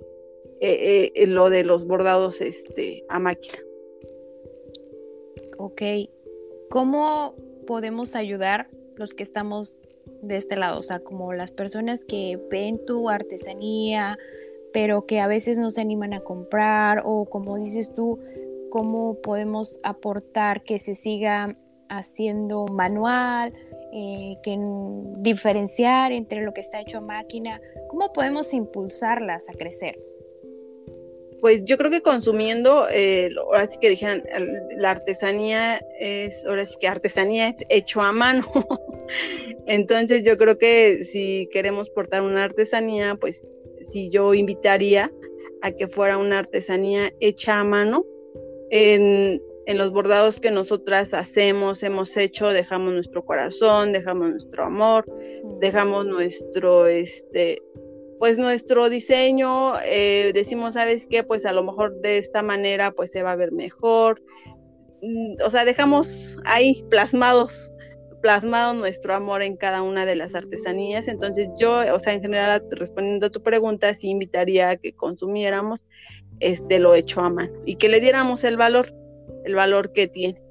eh, 0.59 1.09
eh, 1.15 1.25
lo 1.25 1.49
de 1.49 1.63
los 1.63 1.87
bordados 1.87 2.41
este, 2.41 3.05
a 3.07 3.17
máquina. 3.17 3.59
Ok, 5.57 5.81
¿cómo 6.69 7.37
podemos 7.65 8.13
ayudar 8.13 8.67
los 8.97 9.13
que 9.13 9.23
estamos 9.23 9.79
de 10.21 10.35
este 10.35 10.57
lado? 10.57 10.79
O 10.79 10.83
sea, 10.83 10.99
como 10.99 11.31
las 11.31 11.53
personas 11.53 12.03
que 12.03 12.37
ven 12.51 12.83
tu 12.85 13.09
artesanía, 13.09 14.17
pero 14.73 15.05
que 15.05 15.21
a 15.21 15.27
veces 15.27 15.57
no 15.59 15.71
se 15.71 15.79
animan 15.79 16.13
a 16.13 16.19
comprar 16.19 17.03
o 17.05 17.23
como 17.23 17.55
dices 17.55 17.93
tú, 17.95 18.19
cómo 18.69 19.21
podemos 19.21 19.79
aportar 19.81 20.63
que 20.63 20.77
se 20.77 20.93
siga 20.93 21.55
haciendo 21.87 22.65
manual, 22.65 23.53
eh, 23.91 24.37
que 24.43 24.57
diferenciar 25.17 26.11
entre 26.11 26.41
lo 26.41 26.53
que 26.53 26.61
está 26.61 26.79
hecho 26.79 26.99
a 26.99 27.01
máquina, 27.01 27.59
cómo 27.89 28.13
podemos 28.13 28.53
impulsarlas 28.53 29.49
a 29.49 29.53
crecer. 29.53 29.95
Pues 31.41 31.63
yo 31.63 31.77
creo 31.77 31.89
que 31.89 32.01
consumiendo, 32.01 32.87
eh, 32.91 33.29
ahora 33.37 33.67
sí 33.67 33.77
que 33.79 33.89
dijeran, 33.89 34.23
la 34.75 34.91
artesanía 34.91 35.81
es, 35.99 36.45
ahora 36.45 36.65
sí 36.65 36.75
que 36.79 36.87
artesanía 36.87 37.47
es 37.47 37.65
hecho 37.69 38.01
a 38.01 38.11
mano. 38.11 38.45
Entonces 39.65 40.23
yo 40.23 40.37
creo 40.37 40.57
que 40.57 41.05
si 41.05 41.47
queremos 41.51 41.89
portar 41.89 42.21
una 42.21 42.43
artesanía, 42.43 43.15
pues 43.15 43.43
si 43.91 44.09
yo 44.09 44.33
invitaría 44.33 45.11
a 45.61 45.71
que 45.71 45.87
fuera 45.87 46.17
una 46.17 46.39
artesanía 46.39 47.13
hecha 47.19 47.59
a 47.59 47.63
mano. 47.63 48.05
En, 48.69 49.41
los 49.77 49.91
bordados 49.91 50.39
que 50.39 50.51
nosotras 50.51 51.13
hacemos, 51.13 51.83
hemos 51.83 52.15
hecho, 52.17 52.49
dejamos 52.49 52.93
nuestro 52.93 53.23
corazón, 53.23 53.93
dejamos 53.93 54.31
nuestro 54.31 54.63
amor, 54.63 55.05
dejamos 55.59 56.05
nuestro, 56.05 56.87
este, 56.87 57.61
pues 58.17 58.37
nuestro 58.37 58.89
diseño, 58.89 59.79
eh, 59.85 60.31
decimos, 60.33 60.73
¿sabes 60.73 61.05
qué? 61.09 61.23
Pues 61.23 61.45
a 61.45 61.53
lo 61.53 61.63
mejor 61.63 62.01
de 62.01 62.17
esta 62.17 62.41
manera 62.41 62.91
pues 62.91 63.11
se 63.11 63.23
va 63.23 63.33
a 63.33 63.35
ver 63.35 63.51
mejor. 63.51 64.21
Mm, 65.01 65.35
o 65.45 65.49
sea, 65.49 65.65
dejamos 65.65 66.37
ahí 66.45 66.83
plasmados 66.89 67.71
plasmado 68.21 68.73
nuestro 68.73 69.13
amor 69.13 69.41
en 69.41 69.55
cada 69.55 69.81
una 69.81 70.05
de 70.05 70.15
las 70.15 70.35
artesanías. 70.35 71.07
Entonces 71.07 71.47
yo, 71.57 71.81
o 71.93 71.99
sea, 71.99 72.13
en 72.13 72.21
general, 72.21 72.63
respondiendo 72.71 73.27
a 73.27 73.29
tu 73.29 73.41
pregunta, 73.41 73.93
sí 73.93 74.09
invitaría 74.09 74.69
a 74.69 74.77
que 74.77 74.93
consumiéramos 74.93 75.79
este 76.39 76.79
lo 76.79 76.95
hecho 76.95 77.21
a 77.21 77.29
mano 77.29 77.53
y 77.65 77.75
que 77.75 77.89
le 77.89 77.99
diéramos 77.99 78.43
el 78.43 78.57
valor, 78.57 78.93
el 79.45 79.55
valor 79.55 79.93
que 79.93 80.07
tiene. 80.07 80.41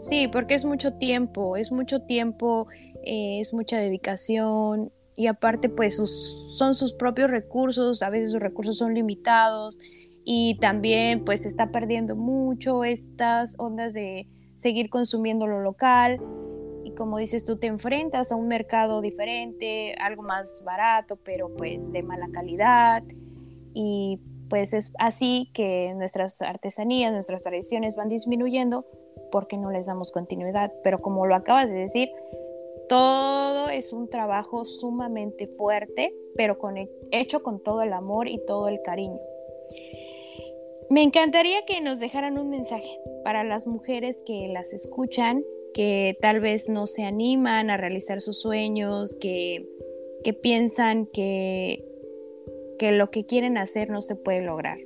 Sí, 0.00 0.28
porque 0.28 0.54
es 0.54 0.64
mucho 0.64 0.94
tiempo, 0.94 1.56
es 1.56 1.72
mucho 1.72 2.00
tiempo, 2.00 2.68
eh, 3.04 3.40
es 3.40 3.54
mucha 3.54 3.78
dedicación 3.78 4.92
y 5.16 5.28
aparte 5.28 5.68
pues 5.68 5.96
son 5.96 6.74
sus 6.74 6.92
propios 6.92 7.30
recursos, 7.30 8.02
a 8.02 8.10
veces 8.10 8.32
sus 8.32 8.40
recursos 8.40 8.76
son 8.76 8.94
limitados 8.94 9.78
y 10.24 10.58
también 10.58 11.24
pues 11.24 11.46
está 11.46 11.70
perdiendo 11.70 12.16
mucho 12.16 12.84
estas 12.84 13.54
ondas 13.58 13.94
de 13.94 14.26
seguir 14.56 14.90
consumiendo 14.90 15.46
lo 15.46 15.60
local 15.60 16.20
y 16.84 16.92
como 16.92 17.18
dices 17.18 17.44
tú 17.44 17.56
te 17.56 17.66
enfrentas 17.66 18.30
a 18.30 18.36
un 18.36 18.48
mercado 18.48 19.00
diferente, 19.00 19.94
algo 19.94 20.22
más 20.22 20.62
barato, 20.64 21.16
pero 21.16 21.54
pues 21.54 21.90
de 21.92 22.02
mala 22.02 22.28
calidad 22.32 23.02
y 23.72 24.20
pues 24.48 24.72
es 24.72 24.92
así 24.98 25.50
que 25.54 25.92
nuestras 25.94 26.40
artesanías, 26.42 27.12
nuestras 27.12 27.42
tradiciones 27.42 27.96
van 27.96 28.08
disminuyendo 28.08 28.86
porque 29.30 29.56
no 29.56 29.70
les 29.70 29.86
damos 29.86 30.12
continuidad, 30.12 30.72
pero 30.82 31.00
como 31.00 31.26
lo 31.26 31.34
acabas 31.34 31.68
de 31.68 31.76
decir, 31.76 32.10
todo 32.88 33.68
es 33.68 33.92
un 33.92 34.08
trabajo 34.08 34.64
sumamente 34.64 35.46
fuerte, 35.46 36.14
pero 36.36 36.58
con, 36.58 36.76
hecho 37.10 37.42
con 37.42 37.62
todo 37.62 37.82
el 37.82 37.92
amor 37.92 38.28
y 38.28 38.38
todo 38.46 38.68
el 38.68 38.80
cariño. 38.82 39.18
Me 40.90 41.02
encantaría 41.02 41.64
que 41.66 41.80
nos 41.80 41.98
dejaran 41.98 42.38
un 42.38 42.50
mensaje 42.50 43.00
para 43.24 43.42
las 43.42 43.66
mujeres 43.66 44.22
que 44.26 44.48
las 44.48 44.72
escuchan, 44.72 45.42
que 45.72 46.16
tal 46.20 46.40
vez 46.40 46.68
no 46.68 46.86
se 46.86 47.04
animan 47.04 47.70
a 47.70 47.76
realizar 47.76 48.20
sus 48.20 48.40
sueños, 48.40 49.16
que, 49.20 49.66
piensan 50.42 51.06
que, 51.06 51.84
que 52.78 52.92
lo 52.92 53.10
que 53.10 53.26
quieren 53.26 53.58
hacer 53.58 53.90
no 53.90 54.00
se 54.00 54.16
puede 54.16 54.42
lograr. 54.42 54.78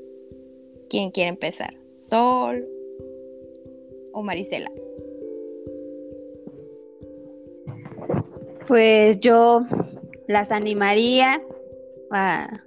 ¿Quién 0.91 1.11
quiere 1.11 1.29
empezar? 1.29 1.75
¿Sol 1.97 2.67
o 4.13 4.23
Marisela? 4.23 4.71
Pues 8.67 9.19
yo 9.21 9.63
las 10.27 10.53
animaría 10.53 11.43
a 12.11 12.63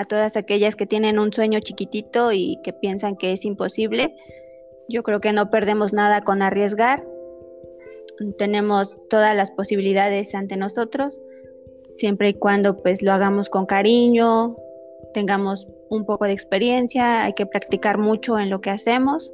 a 0.00 0.04
todas 0.04 0.38
aquellas 0.38 0.76
que 0.76 0.86
tienen 0.86 1.18
un 1.18 1.30
sueño 1.30 1.60
chiquitito 1.60 2.32
y 2.32 2.58
que 2.64 2.72
piensan 2.72 3.16
que 3.16 3.32
es 3.32 3.44
imposible. 3.44 4.16
Yo 4.88 5.02
creo 5.02 5.20
que 5.20 5.34
no 5.34 5.50
perdemos 5.50 5.92
nada 5.92 6.24
con 6.24 6.40
arriesgar. 6.40 7.06
Tenemos 8.38 8.98
todas 9.10 9.36
las 9.36 9.50
posibilidades 9.50 10.34
ante 10.34 10.56
nosotros, 10.56 11.20
siempre 12.00 12.30
y 12.30 12.34
cuando 12.34 12.82
pues 12.82 13.02
lo 13.02 13.12
hagamos 13.12 13.50
con 13.50 13.66
cariño, 13.66 14.56
tengamos 15.12 15.68
un 15.90 16.06
poco 16.06 16.24
de 16.24 16.32
experiencia, 16.32 17.24
hay 17.24 17.34
que 17.34 17.46
practicar 17.46 17.98
mucho 17.98 18.38
en 18.38 18.48
lo 18.48 18.60
que 18.60 18.70
hacemos 18.70 19.32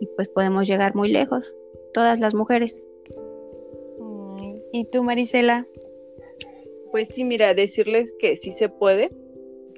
y 0.00 0.06
pues 0.14 0.28
podemos 0.28 0.68
llegar 0.68 0.94
muy 0.94 1.08
lejos, 1.08 1.54
todas 1.92 2.20
las 2.20 2.34
mujeres. 2.34 2.86
¿Y 4.72 4.84
tú, 4.84 5.02
Marisela? 5.02 5.66
Pues 6.92 7.08
sí, 7.08 7.24
mira, 7.24 7.54
decirles 7.54 8.14
que 8.18 8.36
sí 8.36 8.52
se 8.52 8.68
puede, 8.68 9.10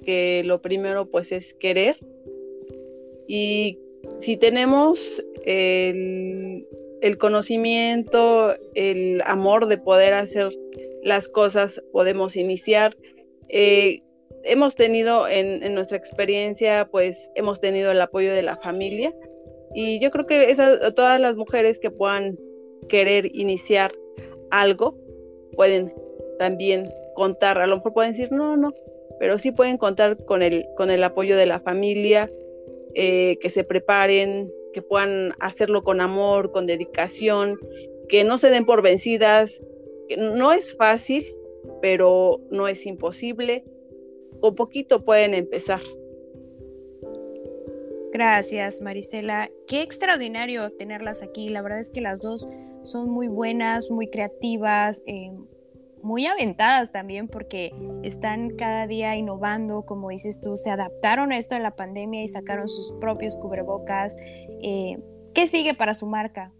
que 0.04 0.42
lo 0.44 0.60
primero 0.60 1.06
pues 1.06 1.32
es 1.32 1.54
querer 1.54 1.96
y 3.26 3.78
si 4.20 4.36
tenemos 4.36 5.24
el, 5.44 6.66
conocimiento, 7.18 8.54
el 8.74 9.22
amor 9.24 9.66
de 9.66 9.78
poder 9.78 10.14
hacer 10.14 10.50
las 11.02 11.28
cosas, 11.28 11.82
podemos 11.92 12.36
iniciar. 12.36 12.96
Eh, 13.48 14.02
hemos 14.44 14.74
tenido 14.74 15.28
en, 15.28 15.74
nuestra 15.74 15.96
experiencia, 15.96 16.88
pues 16.90 17.30
hemos 17.34 17.60
tenido 17.60 17.90
el 17.90 18.00
apoyo 18.00 18.32
de 18.32 18.42
la 18.42 18.56
familia 18.56 19.14
y 19.74 20.00
yo 20.00 20.10
creo 20.10 20.26
que 20.26 20.54
todas 20.94 21.20
las 21.20 21.36
mujeres 21.36 21.78
que 21.78 21.90
puedan 21.90 22.36
querer 22.88 23.26
iniciar 23.34 23.92
algo 24.50 24.96
pueden 25.54 25.92
también 26.38 26.88
contar, 27.14 27.58
a 27.58 27.66
lo 27.66 27.76
mejor 27.76 27.92
pueden 27.92 28.12
decir, 28.12 28.32
no, 28.32 28.56
no, 28.56 28.72
pero 29.18 29.38
sí 29.38 29.52
pueden 29.52 29.76
contar 29.76 30.16
con 30.24 30.42
el, 30.42 30.66
con 30.76 30.90
el 30.90 31.04
apoyo 31.04 31.36
de 31.36 31.46
la 31.46 31.60
familia, 31.60 32.28
eh, 32.94 33.36
que 33.40 33.50
se 33.50 33.62
preparen, 33.62 34.50
que 34.72 34.82
puedan 34.82 35.34
hacerlo 35.40 35.82
con 35.82 36.00
amor, 36.00 36.52
con 36.52 36.66
dedicación, 36.66 37.58
que 38.08 38.24
no 38.24 38.38
se 38.38 38.50
den 38.50 38.66
por 38.66 38.82
vencidas, 38.82 39.60
no 40.16 40.52
es 40.52 40.76
fácil, 40.76 41.24
pero 41.80 42.40
no 42.50 42.68
es 42.68 42.86
imposible. 42.86 43.64
Con 44.40 44.54
poquito 44.54 45.04
pueden 45.04 45.34
empezar. 45.34 45.80
Gracias, 48.12 48.80
Marisela. 48.80 49.50
Qué 49.68 49.82
extraordinario 49.82 50.70
tenerlas 50.72 51.22
aquí. 51.22 51.48
La 51.48 51.62
verdad 51.62 51.78
es 51.78 51.90
que 51.90 52.00
las 52.00 52.20
dos 52.20 52.48
son 52.82 53.08
muy 53.08 53.28
buenas, 53.28 53.90
muy 53.90 54.08
creativas, 54.08 55.02
eh, 55.06 55.30
muy 56.02 56.26
aventadas 56.26 56.92
también 56.92 57.28
porque 57.28 57.72
están 58.02 58.50
cada 58.50 58.86
día 58.86 59.16
innovando, 59.16 59.82
como 59.82 60.10
dices 60.10 60.40
tú, 60.40 60.56
se 60.56 60.70
adaptaron 60.70 61.32
a 61.32 61.38
esto 61.38 61.54
de 61.54 61.60
la 61.60 61.76
pandemia 61.76 62.22
y 62.22 62.28
sacaron 62.28 62.68
sus 62.68 62.92
propios 63.00 63.36
cubrebocas. 63.36 64.16
Eh, 64.62 64.98
¿Qué 65.34 65.46
sigue 65.46 65.74
para 65.74 65.94
su 65.94 66.06
marca? 66.06 66.52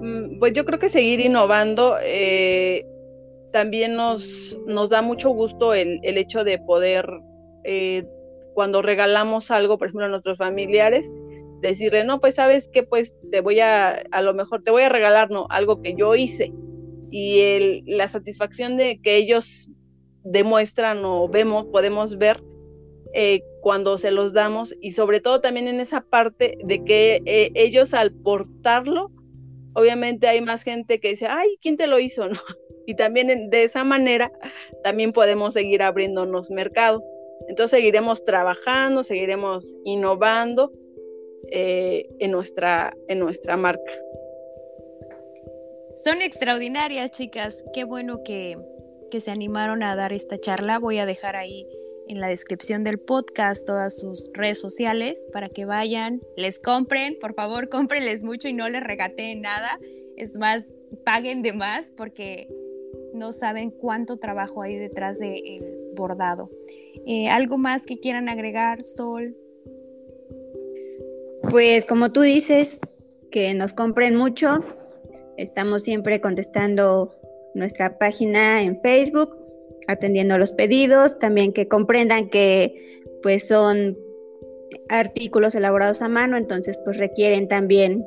Mm, 0.00 0.38
pues 0.38 0.52
yo 0.52 0.64
creo 0.64 0.78
que 0.78 0.88
seguir 0.88 1.20
innovando. 1.20 1.96
Eh, 2.02 2.86
también 3.52 3.94
nos, 3.94 4.58
nos 4.66 4.90
da 4.90 5.02
mucho 5.02 5.30
gusto 5.30 5.74
el, 5.74 6.00
el 6.02 6.18
hecho 6.18 6.44
de 6.44 6.58
poder 6.58 7.06
cuando 8.54 8.82
regalamos 8.82 9.52
algo, 9.52 9.78
por 9.78 9.86
ejemplo, 9.86 10.06
a 10.06 10.08
nuestros 10.08 10.36
familiares, 10.36 11.08
decirle, 11.60 12.04
no, 12.04 12.20
pues 12.20 12.34
sabes 12.34 12.68
que 12.68 12.82
pues 12.82 13.14
te 13.30 13.40
voy 13.40 13.60
a, 13.60 14.02
a 14.10 14.22
lo 14.22 14.34
mejor 14.34 14.62
te 14.62 14.70
voy 14.70 14.82
a 14.82 14.88
regalar, 14.88 15.30
no, 15.30 15.46
algo 15.50 15.82
que 15.82 15.94
yo 15.94 16.14
hice. 16.14 16.52
Y 17.10 17.40
el, 17.40 17.82
la 17.86 18.08
satisfacción 18.08 18.76
de 18.76 19.00
que 19.00 19.16
ellos 19.16 19.68
demuestran 20.24 21.04
o 21.04 21.28
vemos, 21.28 21.66
podemos 21.66 22.18
ver 22.18 22.42
eh, 23.14 23.42
cuando 23.62 23.96
se 23.96 24.10
los 24.10 24.32
damos 24.32 24.74
y 24.82 24.92
sobre 24.92 25.20
todo 25.20 25.40
también 25.40 25.66
en 25.66 25.80
esa 25.80 26.02
parte 26.02 26.58
de 26.62 26.84
que 26.84 27.22
eh, 27.24 27.50
ellos 27.54 27.94
al 27.94 28.12
portarlo, 28.12 29.10
obviamente 29.72 30.28
hay 30.28 30.42
más 30.42 30.62
gente 30.62 31.00
que 31.00 31.10
dice, 31.10 31.26
ay, 31.26 31.56
¿quién 31.62 31.76
te 31.76 31.86
lo 31.86 31.98
hizo? 31.98 32.28
¿no? 32.28 32.38
Y 32.86 32.94
también 32.94 33.50
de 33.50 33.64
esa 33.64 33.84
manera 33.84 34.32
también 34.82 35.12
podemos 35.12 35.52
seguir 35.52 35.82
abriéndonos 35.82 36.50
mercado. 36.50 37.04
Entonces 37.46 37.78
seguiremos 37.78 38.24
trabajando, 38.24 39.02
seguiremos 39.02 39.74
innovando 39.84 40.72
eh, 41.50 42.08
en, 42.18 42.30
nuestra, 42.30 42.94
en 43.08 43.18
nuestra 43.18 43.58
marca. 43.58 43.92
Son 46.04 46.22
extraordinarias, 46.22 47.10
chicas. 47.10 47.64
Qué 47.74 47.82
bueno 47.82 48.22
que, 48.22 48.56
que 49.10 49.18
se 49.18 49.32
animaron 49.32 49.82
a 49.82 49.96
dar 49.96 50.12
esta 50.12 50.38
charla. 50.38 50.78
Voy 50.78 50.98
a 50.98 51.06
dejar 51.06 51.34
ahí 51.34 51.66
en 52.06 52.20
la 52.20 52.28
descripción 52.28 52.84
del 52.84 53.00
podcast 53.00 53.66
todas 53.66 53.98
sus 53.98 54.30
redes 54.32 54.60
sociales 54.60 55.26
para 55.32 55.48
que 55.48 55.64
vayan, 55.64 56.20
les 56.36 56.60
compren, 56.60 57.18
por 57.20 57.34
favor, 57.34 57.68
cómprenles 57.68 58.22
mucho 58.22 58.46
y 58.46 58.52
no 58.52 58.68
les 58.68 58.84
regateen 58.84 59.40
nada. 59.40 59.80
Es 60.16 60.36
más, 60.36 60.68
paguen 61.04 61.42
de 61.42 61.52
más 61.52 61.90
porque 61.96 62.48
no 63.12 63.32
saben 63.32 63.72
cuánto 63.72 64.18
trabajo 64.18 64.62
hay 64.62 64.76
detrás 64.76 65.18
del 65.18 65.64
bordado. 65.96 66.48
Eh, 67.06 67.28
¿Algo 67.28 67.58
más 67.58 67.86
que 67.86 67.98
quieran 67.98 68.28
agregar, 68.28 68.84
Sol? 68.84 69.36
Pues 71.50 71.84
como 71.84 72.12
tú 72.12 72.20
dices, 72.20 72.78
que 73.32 73.52
nos 73.54 73.72
compren 73.72 74.14
mucho. 74.14 74.64
Estamos 75.38 75.84
siempre 75.84 76.20
contestando 76.20 77.14
nuestra 77.54 77.96
página 77.96 78.62
en 78.62 78.80
Facebook, 78.82 79.36
atendiendo 79.86 80.36
los 80.36 80.52
pedidos, 80.52 81.18
también 81.20 81.52
que 81.52 81.68
comprendan 81.68 82.28
que 82.28 83.02
pues 83.22 83.46
son 83.46 83.96
artículos 84.88 85.54
elaborados 85.54 86.02
a 86.02 86.08
mano, 86.08 86.36
entonces 86.36 86.76
pues 86.84 86.96
requieren 86.96 87.46
también 87.46 88.04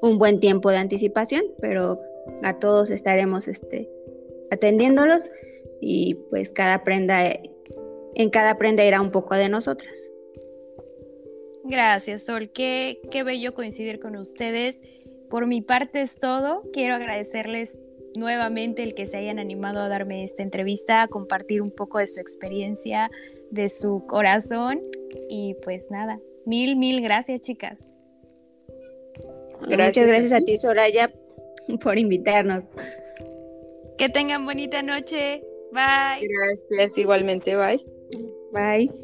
un 0.00 0.18
buen 0.18 0.38
tiempo 0.38 0.70
de 0.70 0.76
anticipación, 0.76 1.42
pero 1.60 2.00
a 2.44 2.58
todos 2.60 2.88
estaremos 2.90 3.48
este, 3.48 3.90
atendiéndolos 4.52 5.28
y 5.80 6.14
pues 6.30 6.52
cada 6.52 6.84
prenda, 6.84 7.32
en 8.14 8.30
cada 8.30 8.58
prenda 8.58 8.84
irá 8.84 9.00
un 9.00 9.10
poco 9.10 9.34
de 9.34 9.48
nosotras. 9.48 9.92
Gracias, 11.64 12.26
Sol. 12.26 12.50
Qué, 12.50 13.00
qué 13.10 13.24
bello 13.24 13.54
coincidir 13.54 13.98
con 13.98 14.14
ustedes. 14.16 14.82
Por 15.34 15.48
mi 15.48 15.62
parte 15.62 16.00
es 16.00 16.20
todo. 16.20 16.62
Quiero 16.72 16.94
agradecerles 16.94 17.76
nuevamente 18.14 18.84
el 18.84 18.94
que 18.94 19.04
se 19.06 19.16
hayan 19.16 19.40
animado 19.40 19.80
a 19.80 19.88
darme 19.88 20.22
esta 20.22 20.44
entrevista, 20.44 21.02
a 21.02 21.08
compartir 21.08 21.60
un 21.60 21.72
poco 21.72 21.98
de 21.98 22.06
su 22.06 22.20
experiencia, 22.20 23.10
de 23.50 23.68
su 23.68 24.06
corazón. 24.06 24.80
Y 25.28 25.54
pues 25.64 25.90
nada, 25.90 26.20
mil, 26.46 26.76
mil 26.76 27.02
gracias, 27.02 27.40
chicas. 27.40 27.92
Muchas 29.62 30.06
gracias 30.06 30.30
a 30.30 30.40
ti, 30.40 30.56
Soraya, 30.56 31.12
por 31.82 31.98
invitarnos. 31.98 32.62
Que 33.98 34.08
tengan 34.08 34.46
bonita 34.46 34.82
noche. 34.82 35.42
Bye. 35.72 36.28
Gracias, 36.70 36.96
igualmente. 36.96 37.56
Bye. 37.56 37.84
Bye. 38.52 39.03